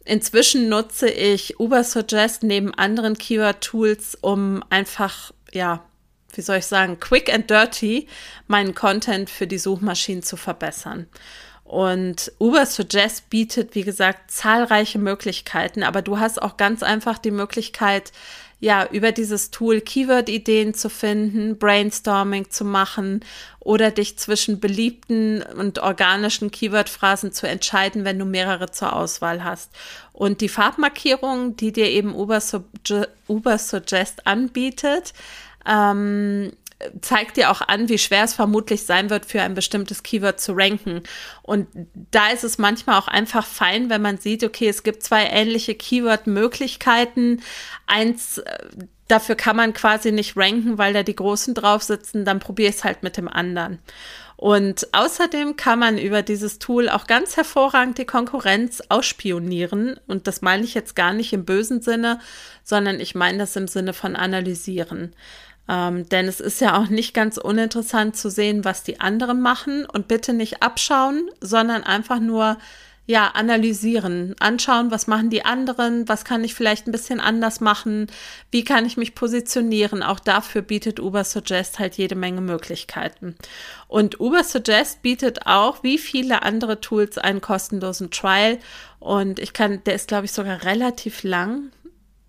Inzwischen 0.07 0.69
nutze 0.69 1.10
ich 1.10 1.60
Ubersuggest 1.60 2.41
neben 2.41 2.73
anderen 2.73 3.17
Keyword-Tools, 3.17 4.17
um 4.21 4.63
einfach, 4.69 5.33
ja, 5.51 5.83
wie 6.33 6.41
soll 6.41 6.57
ich 6.57 6.65
sagen, 6.65 6.97
quick 7.01 7.33
and 7.33 7.49
dirty 7.49 8.07
meinen 8.47 8.73
Content 8.73 9.29
für 9.29 9.47
die 9.47 9.57
Suchmaschinen 9.57 10.23
zu 10.23 10.38
verbessern. 10.38 11.07
Und 11.67 12.32
Uber 12.39 12.65
Suggest 12.65 13.30
bietet, 13.30 13.75
wie 13.75 13.84
gesagt, 13.84 14.32
zahlreiche 14.32 14.99
Möglichkeiten, 14.99 15.84
aber 15.84 16.01
du 16.01 16.17
hast 16.17 16.41
auch 16.41 16.56
ganz 16.56 16.82
einfach 16.82 17.17
die 17.17 17.32
Möglichkeit, 17.32 18.13
ja, 18.60 18.88
über 18.89 19.12
dieses 19.12 19.51
Tool 19.51 19.82
Keyword-Ideen 19.82 20.73
zu 20.73 20.89
finden, 20.89 21.60
Brainstorming 21.60 22.49
zu 22.49 22.63
machen 22.63 23.19
oder 23.60 23.91
dich 23.91 24.17
zwischen 24.17 24.62
beliebten 24.62 25.43
und 25.43 25.80
organischen 25.80 26.51
Keyword-Phrasen 26.51 27.34
zu 27.34 27.47
entscheiden, 27.47 28.06
wenn 28.06 28.17
du 28.17 28.25
mehrere 28.25 28.71
zur 28.71 28.93
Auswahl 28.93 29.43
hast. 29.43 29.71
Und 30.13 30.39
die 30.39 30.49
Farbmarkierung, 30.49 31.58
die 31.58 31.73
dir 31.73 31.89
eben 31.89 32.15
Uber, 32.15 32.41
Uber 33.27 33.58
Suggest 33.58 34.25
anbietet, 34.25 35.13
ähm, 35.67 36.53
zeigt 37.01 37.37
dir 37.37 37.49
auch 37.49 37.61
an, 37.61 37.89
wie 37.89 37.97
schwer 37.97 38.23
es 38.23 38.33
vermutlich 38.33 38.83
sein 38.83 39.09
wird, 39.09 39.25
für 39.25 39.41
ein 39.41 39.55
bestimmtes 39.55 40.03
Keyword 40.03 40.39
zu 40.39 40.53
ranken. 40.53 41.03
Und 41.41 41.67
da 42.11 42.29
ist 42.29 42.43
es 42.43 42.57
manchmal 42.57 42.99
auch 42.99 43.07
einfach 43.07 43.45
fein, 43.45 43.89
wenn 43.89 44.01
man 44.01 44.17
sieht, 44.17 44.43
okay, 44.43 44.69
es 44.69 44.83
gibt 44.83 45.03
zwei 45.03 45.25
ähnliche 45.25 45.75
Keyword-Möglichkeiten. 45.75 47.41
Eins, 47.87 48.37
äh, 48.39 48.57
dafür 49.07 49.35
kann 49.35 49.55
man 49.55 49.73
quasi 49.73 50.11
nicht 50.11 50.37
ranken, 50.37 50.77
weil 50.77 50.93
da 50.93 51.03
die 51.03 51.15
Großen 51.15 51.53
drauf 51.55 51.81
sitzen, 51.81 52.25
dann 52.25 52.39
probiere 52.39 52.69
ich 52.69 52.75
es 52.75 52.83
halt 52.83 53.01
mit 53.01 53.17
dem 53.17 53.27
anderen. 53.27 53.79
Und 54.35 54.93
außerdem 54.93 55.55
kann 55.55 55.79
man 55.79 55.97
über 55.97 56.21
dieses 56.21 56.59
Tool 56.59 56.89
auch 56.89 57.07
ganz 57.07 57.37
hervorragend 57.37 57.97
die 57.97 58.05
Konkurrenz 58.05 58.83
ausspionieren. 58.87 59.99
Und 60.05 60.27
das 60.27 60.43
meine 60.43 60.63
ich 60.63 60.75
jetzt 60.75 60.95
gar 60.95 61.11
nicht 61.11 61.33
im 61.33 61.43
bösen 61.43 61.81
Sinne, 61.81 62.19
sondern 62.63 62.99
ich 62.99 63.15
meine 63.15 63.39
das 63.39 63.55
im 63.55 63.67
Sinne 63.67 63.93
von 63.93 64.15
analysieren. 64.15 65.15
Ähm, 65.69 66.08
denn 66.10 66.27
es 66.27 66.39
ist 66.39 66.62
ja 66.62 66.77
auch 66.77 66.88
nicht 66.88 67.13
ganz 67.13 67.38
uninteressant 67.38 68.15
zu 68.15 68.30
sehen, 68.30 68.63
was 68.63 68.84
die 68.84 68.99
anderen 68.99 69.41
machen 69.41 69.86
und 69.86 70.08
bitte 70.08 70.34
nicht 70.34 70.63
abschauen, 70.63 71.30
sondern 71.41 71.84
einfach 71.84 72.19
nur 72.19 72.58
ja, 73.10 73.27
analysieren, 73.30 74.36
anschauen, 74.39 74.91
was 74.91 75.08
machen 75.08 75.30
die 75.30 75.45
anderen, 75.45 76.10
was 76.10 76.25
kann 76.25 76.43
ich 76.43 76.53
vielleicht 76.53 76.88
ein 76.88 76.91
bisschen 76.91 77.21
anders 77.21 77.62
machen, 77.62 78.08
wie 78.51 78.65
kann 78.65 78.86
ich 78.86 78.97
mich 78.97 79.15
positionieren. 79.15 80.03
Auch 80.03 80.19
dafür 80.19 80.62
bietet 80.62 80.99
Uber 80.99 81.23
Suggest 81.23 81.80
halt 81.80 81.95
jede 81.95 82.15
Menge 82.15 82.41
Möglichkeiten. 82.41 83.38
Und 83.88 84.19
Uber 84.19 84.43
Suggest 84.43 85.03
bietet 85.03 85.47
auch, 85.47 85.84
wie 85.84 85.97
viele 85.97 86.41
andere 86.43 86.82
Tools, 86.82 87.17
einen 87.17 87.39
kostenlosen 87.39 88.12
Trial. 88.12 88.60
Und 88.99 89.39
ich 89.39 89.53
kann, 89.53 89.82
der 89.86 89.95
ist, 89.95 90.10
glaube 90.10 90.25
ich, 90.25 90.34
sogar 90.34 90.65
relativ 90.65 91.23
lang, 91.23 91.71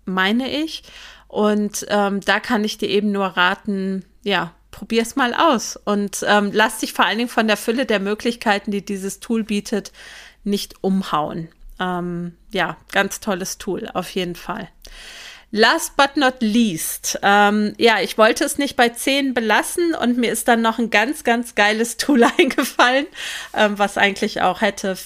meine 0.05 0.49
ich. 0.49 0.83
Und 1.29 1.85
ähm, 1.89 2.21
da 2.21 2.39
kann 2.39 2.63
ich 2.63 2.79
dir 2.79 2.89
eben 2.89 3.11
nur 3.11 3.25
raten, 3.25 4.03
ja, 4.23 4.51
probier's 4.71 5.15
mal 5.15 5.33
aus 5.35 5.77
und 5.77 6.25
ähm, 6.27 6.49
lass 6.53 6.79
dich 6.79 6.93
vor 6.93 7.05
allen 7.05 7.19
Dingen 7.19 7.29
von 7.29 7.47
der 7.47 7.57
Fülle 7.57 7.85
der 7.85 7.99
Möglichkeiten, 7.99 8.71
die 8.71 8.83
dieses 8.83 9.19
Tool 9.19 9.43
bietet, 9.43 9.91
nicht 10.43 10.75
umhauen. 10.81 11.49
Ähm, 11.79 12.35
ja, 12.51 12.77
ganz 12.91 13.19
tolles 13.19 13.59
Tool, 13.59 13.89
auf 13.93 14.09
jeden 14.11 14.35
Fall. 14.35 14.69
Last 15.51 15.97
but 15.97 16.15
not 16.15 16.35
least, 16.39 17.19
ähm, 17.21 17.73
ja, 17.77 17.99
ich 18.01 18.17
wollte 18.17 18.43
es 18.43 18.57
nicht 18.57 18.75
bei 18.75 18.89
10 18.89 19.33
belassen 19.33 19.93
und 19.95 20.17
mir 20.17 20.31
ist 20.31 20.47
dann 20.47 20.61
noch 20.61 20.79
ein 20.79 20.89
ganz, 20.89 21.23
ganz 21.23 21.53
geiles 21.55 21.97
Tool 21.97 22.23
eingefallen, 22.37 23.05
ähm, 23.55 23.77
was 23.77 23.97
eigentlich 23.97 24.41
auch 24.41 24.61
hätte 24.61 24.97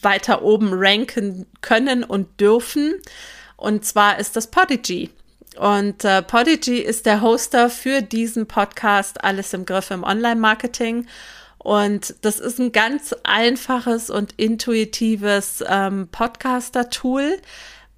weiter 0.00 0.42
oben 0.42 0.70
ranken 0.72 1.46
können 1.60 2.02
und 2.02 2.40
dürfen. 2.40 2.94
Und 3.56 3.84
zwar 3.84 4.18
ist 4.18 4.36
das 4.36 4.50
Podigy. 4.50 5.10
Und 5.56 6.04
äh, 6.04 6.22
Podigy 6.22 6.78
ist 6.78 7.06
der 7.06 7.20
Hoster 7.20 7.70
für 7.70 8.02
diesen 8.02 8.46
Podcast 8.46 9.24
Alles 9.24 9.52
im 9.52 9.66
Griff 9.66 9.90
im 9.90 10.04
Online-Marketing. 10.04 11.06
Und 11.58 12.14
das 12.22 12.40
ist 12.40 12.58
ein 12.58 12.72
ganz 12.72 13.14
einfaches 13.22 14.08
und 14.08 14.32
intuitives 14.38 15.62
ähm, 15.68 16.08
Podcaster-Tool, 16.10 17.38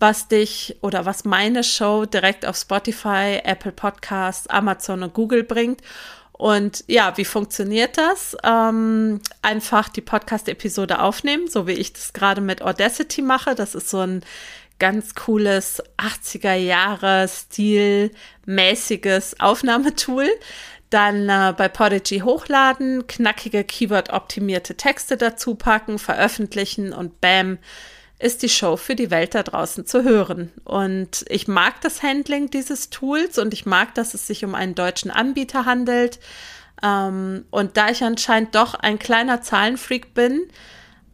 was 0.01 0.27
dich 0.27 0.79
oder 0.81 1.07
was 1.07 1.25
meine 1.25 1.63
Show 1.63 2.05
direkt 2.07 2.45
auf 2.45 2.57
Spotify, 2.57 3.41
Apple 3.45 3.71
Podcasts, 3.71 4.49
Amazon 4.49 5.05
und 5.05 5.15
Google 5.15 5.45
bringt. 5.45 5.81
Und 6.33 6.83
ja, 6.89 7.17
wie 7.17 7.25
funktioniert 7.25 7.99
das? 7.99 8.37
Ähm, 8.43 9.21
einfach 9.43 9.89
die 9.89 10.01
Podcast-Episode 10.01 11.01
aufnehmen, 11.01 11.49
so 11.49 11.69
wie 11.69 11.73
ich 11.73 11.93
das 11.93 12.13
gerade 12.13 12.41
mit 12.41 12.63
Audacity 12.63 13.23
mache. 13.23 13.55
Das 13.55 13.77
ist 13.77 13.91
so 13.91 14.01
ein 14.01 14.25
ganz 14.83 15.15
cooles 15.15 15.81
80er 15.97 16.55
Jahre 16.55 17.29
stilmäßiges 17.29 19.39
Aufnahmetool 19.39 20.27
dann 20.91 21.29
äh, 21.29 21.55
bei 21.57 21.69
Podigy 21.69 22.19
hochladen, 22.19 23.07
knackige 23.07 23.63
Keyword-optimierte 23.63 24.77
Texte 24.77 25.17
dazu 25.17 25.55
packen, 25.55 26.01
veröffentlichen 26.01 26.93
und 26.93 27.21
bam, 27.21 27.59
ist 28.19 28.43
die 28.43 28.49
Show 28.49 28.77
für 28.77 28.97
die 28.97 29.13
Welt 29.13 29.37
da 29.37 29.45
draußen 29.45 29.87
zu 29.87 30.03
hören. 30.03 30.51
Und 30.65 31.25
ich 31.29 31.47
mag 31.47 31.81
das 31.81 32.03
Handling 32.03 32.51
dieses 32.51 32.91
Tools 32.91 33.39
und 33.39 33.55
ich 33.55 33.65
mag, 33.65 33.95
dass 33.95 34.15
es 34.15 34.27
sich 34.27 34.45
um 34.45 34.57
einen 34.57 34.75
deutschen 34.75 35.13
Anbieter 35.13 35.65
handelt. 35.65 36.19
Ähm, 36.83 37.45
und 37.51 37.77
da 37.77 37.89
ich 37.89 38.03
anscheinend 38.03 38.57
doch 38.57 38.75
ein 38.75 38.99
kleiner 38.99 39.43
Zahlenfreak 39.43 40.13
bin, 40.13 40.49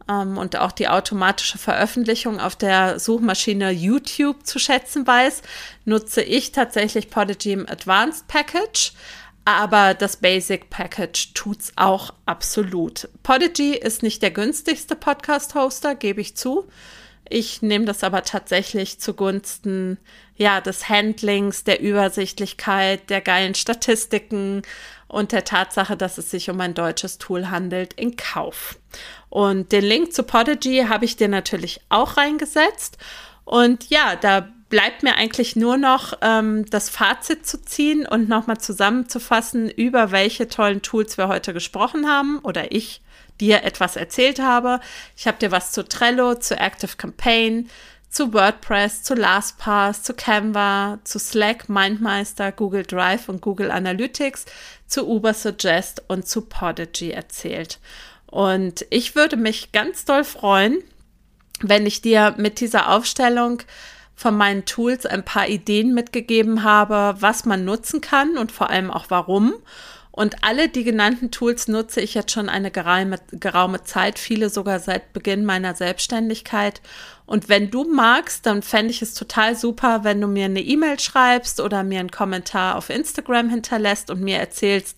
ähm, 0.09 0.37
und 0.37 0.57
auch 0.57 0.71
die 0.71 0.87
automatische 0.87 1.57
Veröffentlichung 1.57 2.39
auf 2.39 2.55
der 2.55 2.99
Suchmaschine 2.99 3.71
YouTube 3.71 4.45
zu 4.45 4.59
schätzen 4.59 5.05
weiß, 5.05 5.41
nutze 5.85 6.21
ich 6.21 6.51
tatsächlich 6.51 7.09
Podigy 7.09 7.53
im 7.53 7.69
Advanced 7.69 8.27
Package. 8.27 8.93
Aber 9.45 9.93
das 9.93 10.17
Basic 10.17 10.69
Package 10.69 11.33
tut's 11.33 11.71
auch 11.75 12.13
absolut. 12.25 13.09
Podigy 13.23 13.73
ist 13.73 14.03
nicht 14.03 14.21
der 14.21 14.31
günstigste 14.31 14.95
Podcast-Hoster, 14.95 15.95
gebe 15.95 16.21
ich 16.21 16.35
zu. 16.35 16.67
Ich 17.29 17.61
nehme 17.61 17.85
das 17.85 18.03
aber 18.03 18.23
tatsächlich 18.23 18.99
zugunsten 18.99 19.97
ja, 20.39 20.61
des 20.61 20.87
Handlings, 20.87 21.65
der 21.65 21.81
Übersichtlichkeit, 21.81 23.09
der 23.09 23.19
geilen 23.19 23.55
Statistiken 23.55 24.61
und 25.09 25.33
der 25.33 25.43
Tatsache, 25.43 25.97
dass 25.97 26.17
es 26.17 26.31
sich 26.31 26.49
um 26.49 26.61
ein 26.61 26.73
deutsches 26.73 27.17
Tool 27.17 27.49
handelt, 27.49 27.93
in 27.93 28.15
Kauf. 28.15 28.79
Und 29.27 29.73
den 29.73 29.83
Link 29.83 30.13
zu 30.13 30.23
Podigy 30.23 30.85
habe 30.87 31.03
ich 31.03 31.17
dir 31.17 31.27
natürlich 31.27 31.81
auch 31.89 32.15
reingesetzt. 32.15 32.97
Und 33.43 33.89
ja, 33.89 34.15
da 34.15 34.47
bleibt 34.69 35.03
mir 35.03 35.15
eigentlich 35.15 35.57
nur 35.57 35.75
noch 35.75 36.13
ähm, 36.21 36.65
das 36.69 36.89
Fazit 36.89 37.45
zu 37.45 37.61
ziehen 37.61 38.07
und 38.07 38.29
nochmal 38.29 38.59
zusammenzufassen, 38.59 39.69
über 39.69 40.11
welche 40.11 40.47
tollen 40.47 40.81
Tools 40.81 41.17
wir 41.17 41.27
heute 41.27 41.53
gesprochen 41.53 42.07
haben 42.07 42.39
oder 42.39 42.71
ich 42.71 43.01
dir 43.41 43.63
etwas 43.63 43.97
erzählt 43.97 44.39
habe. 44.39 44.79
Ich 45.17 45.27
habe 45.27 45.37
dir 45.37 45.51
was 45.51 45.73
zu 45.73 45.83
Trello, 45.83 46.35
zu 46.35 46.57
Active 46.57 46.95
Campaign, 46.95 47.69
zu 48.09 48.33
WordPress, 48.33 49.03
zu 49.03 49.13
LastPass, 49.13 50.03
zu 50.03 50.13
Canva, 50.13 50.99
zu 51.03 51.19
Slack, 51.19 51.69
Mindmeister, 51.69 52.51
Google 52.51 52.83
Drive 52.83 53.29
und 53.29 53.41
Google 53.41 53.71
Analytics, 53.71 54.45
zu 54.87 55.07
Uber 55.07 55.33
Suggest 55.33 56.03
und 56.07 56.27
zu 56.27 56.41
Podigy 56.41 57.11
erzählt. 57.11 57.79
Und 58.25 58.85
ich 58.89 59.15
würde 59.15 59.37
mich 59.37 59.71
ganz 59.71 60.05
doll 60.05 60.23
freuen, 60.23 60.79
wenn 61.61 61.85
ich 61.85 62.01
dir 62.01 62.35
mit 62.37 62.59
dieser 62.59 62.89
Aufstellung 62.89 63.61
von 64.15 64.35
meinen 64.35 64.65
Tools 64.65 65.05
ein 65.05 65.23
paar 65.23 65.47
Ideen 65.47 65.93
mitgegeben 65.93 66.63
habe, 66.63 67.15
was 67.21 67.45
man 67.45 67.63
nutzen 67.63 68.01
kann 68.01 68.37
und 68.37 68.51
vor 68.51 68.69
allem 68.69 68.91
auch 68.91 69.05
warum. 69.09 69.53
Und 70.11 70.43
alle 70.43 70.67
die 70.67 70.83
genannten 70.83 71.31
Tools 71.31 71.69
nutze 71.69 72.01
ich 72.01 72.15
jetzt 72.15 72.31
schon 72.31 72.49
eine 72.49 72.71
geraume, 72.71 73.19
geraume 73.31 73.83
Zeit, 73.83 74.19
viele 74.19 74.49
sogar 74.49 74.79
seit 74.79 75.13
Beginn 75.13 75.45
meiner 75.45 75.75
Selbstständigkeit. 75.75 76.81
Und 77.29 77.47
wenn 77.47 77.69
du 77.69 77.83
magst, 77.83 78.47
dann 78.47 78.63
fände 78.63 78.89
ich 78.89 79.03
es 79.03 79.13
total 79.13 79.55
super, 79.55 80.03
wenn 80.03 80.19
du 80.19 80.25
mir 80.25 80.45
eine 80.45 80.61
E-Mail 80.61 80.99
schreibst 80.99 81.59
oder 81.59 81.83
mir 81.83 81.99
einen 81.99 82.09
Kommentar 82.09 82.75
auf 82.75 82.89
Instagram 82.89 83.51
hinterlässt 83.51 84.09
und 84.09 84.21
mir 84.21 84.39
erzählst, 84.39 84.97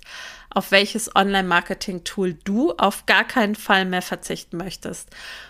auf 0.49 0.71
welches 0.71 1.13
Online-Marketing-Tool 1.13 2.37
du 2.45 2.71
auf 2.77 3.05
gar 3.05 3.25
keinen 3.25 3.55
Fall 3.55 3.83
mehr 3.83 4.01
verzichten 4.01 4.55
möchtest. 4.55 5.09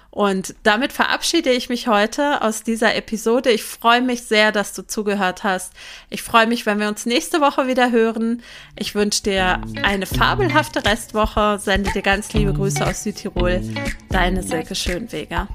Und 0.10 0.56
damit 0.63 0.91
verabschiede 0.91 1.52
ich 1.52 1.70
mich 1.70 1.88
heute 1.88 2.41
aus 2.41 2.63
dieser 2.63 2.96
Episode. 2.96 3.52
Ich 3.52 3.63
freue 3.63 4.02
mich 4.02 4.24
sehr, 4.24 4.52
dass 4.52 4.74
du 4.74 4.82
zugehört 4.82 5.44
hast. 5.44 5.74
Ich 6.10 6.24
freue 6.24 6.48
mich, 6.48 6.65
wenn 6.65 6.80
wir 6.80 6.88
uns 6.88 7.06
nächste 7.06 7.41
Woche 7.41 7.67
wieder 7.67 7.91
hören. 7.91 8.41
Ich 8.76 8.96
wünsche 8.96 9.22
dir 9.22 9.62
eine 9.84 10.08
fabelhafte 10.08 10.84
Restwoche. 10.84 11.60
Sende 11.60 11.91
dir 11.91 12.02
ganz 12.02 12.34
liebe 12.34 12.54
Grüße 12.54 12.84
aus 12.84 13.04
Südtirol. 13.04 13.62
Deine 14.10 14.41
Silke 14.41 14.74
Schönweger. 14.74 15.48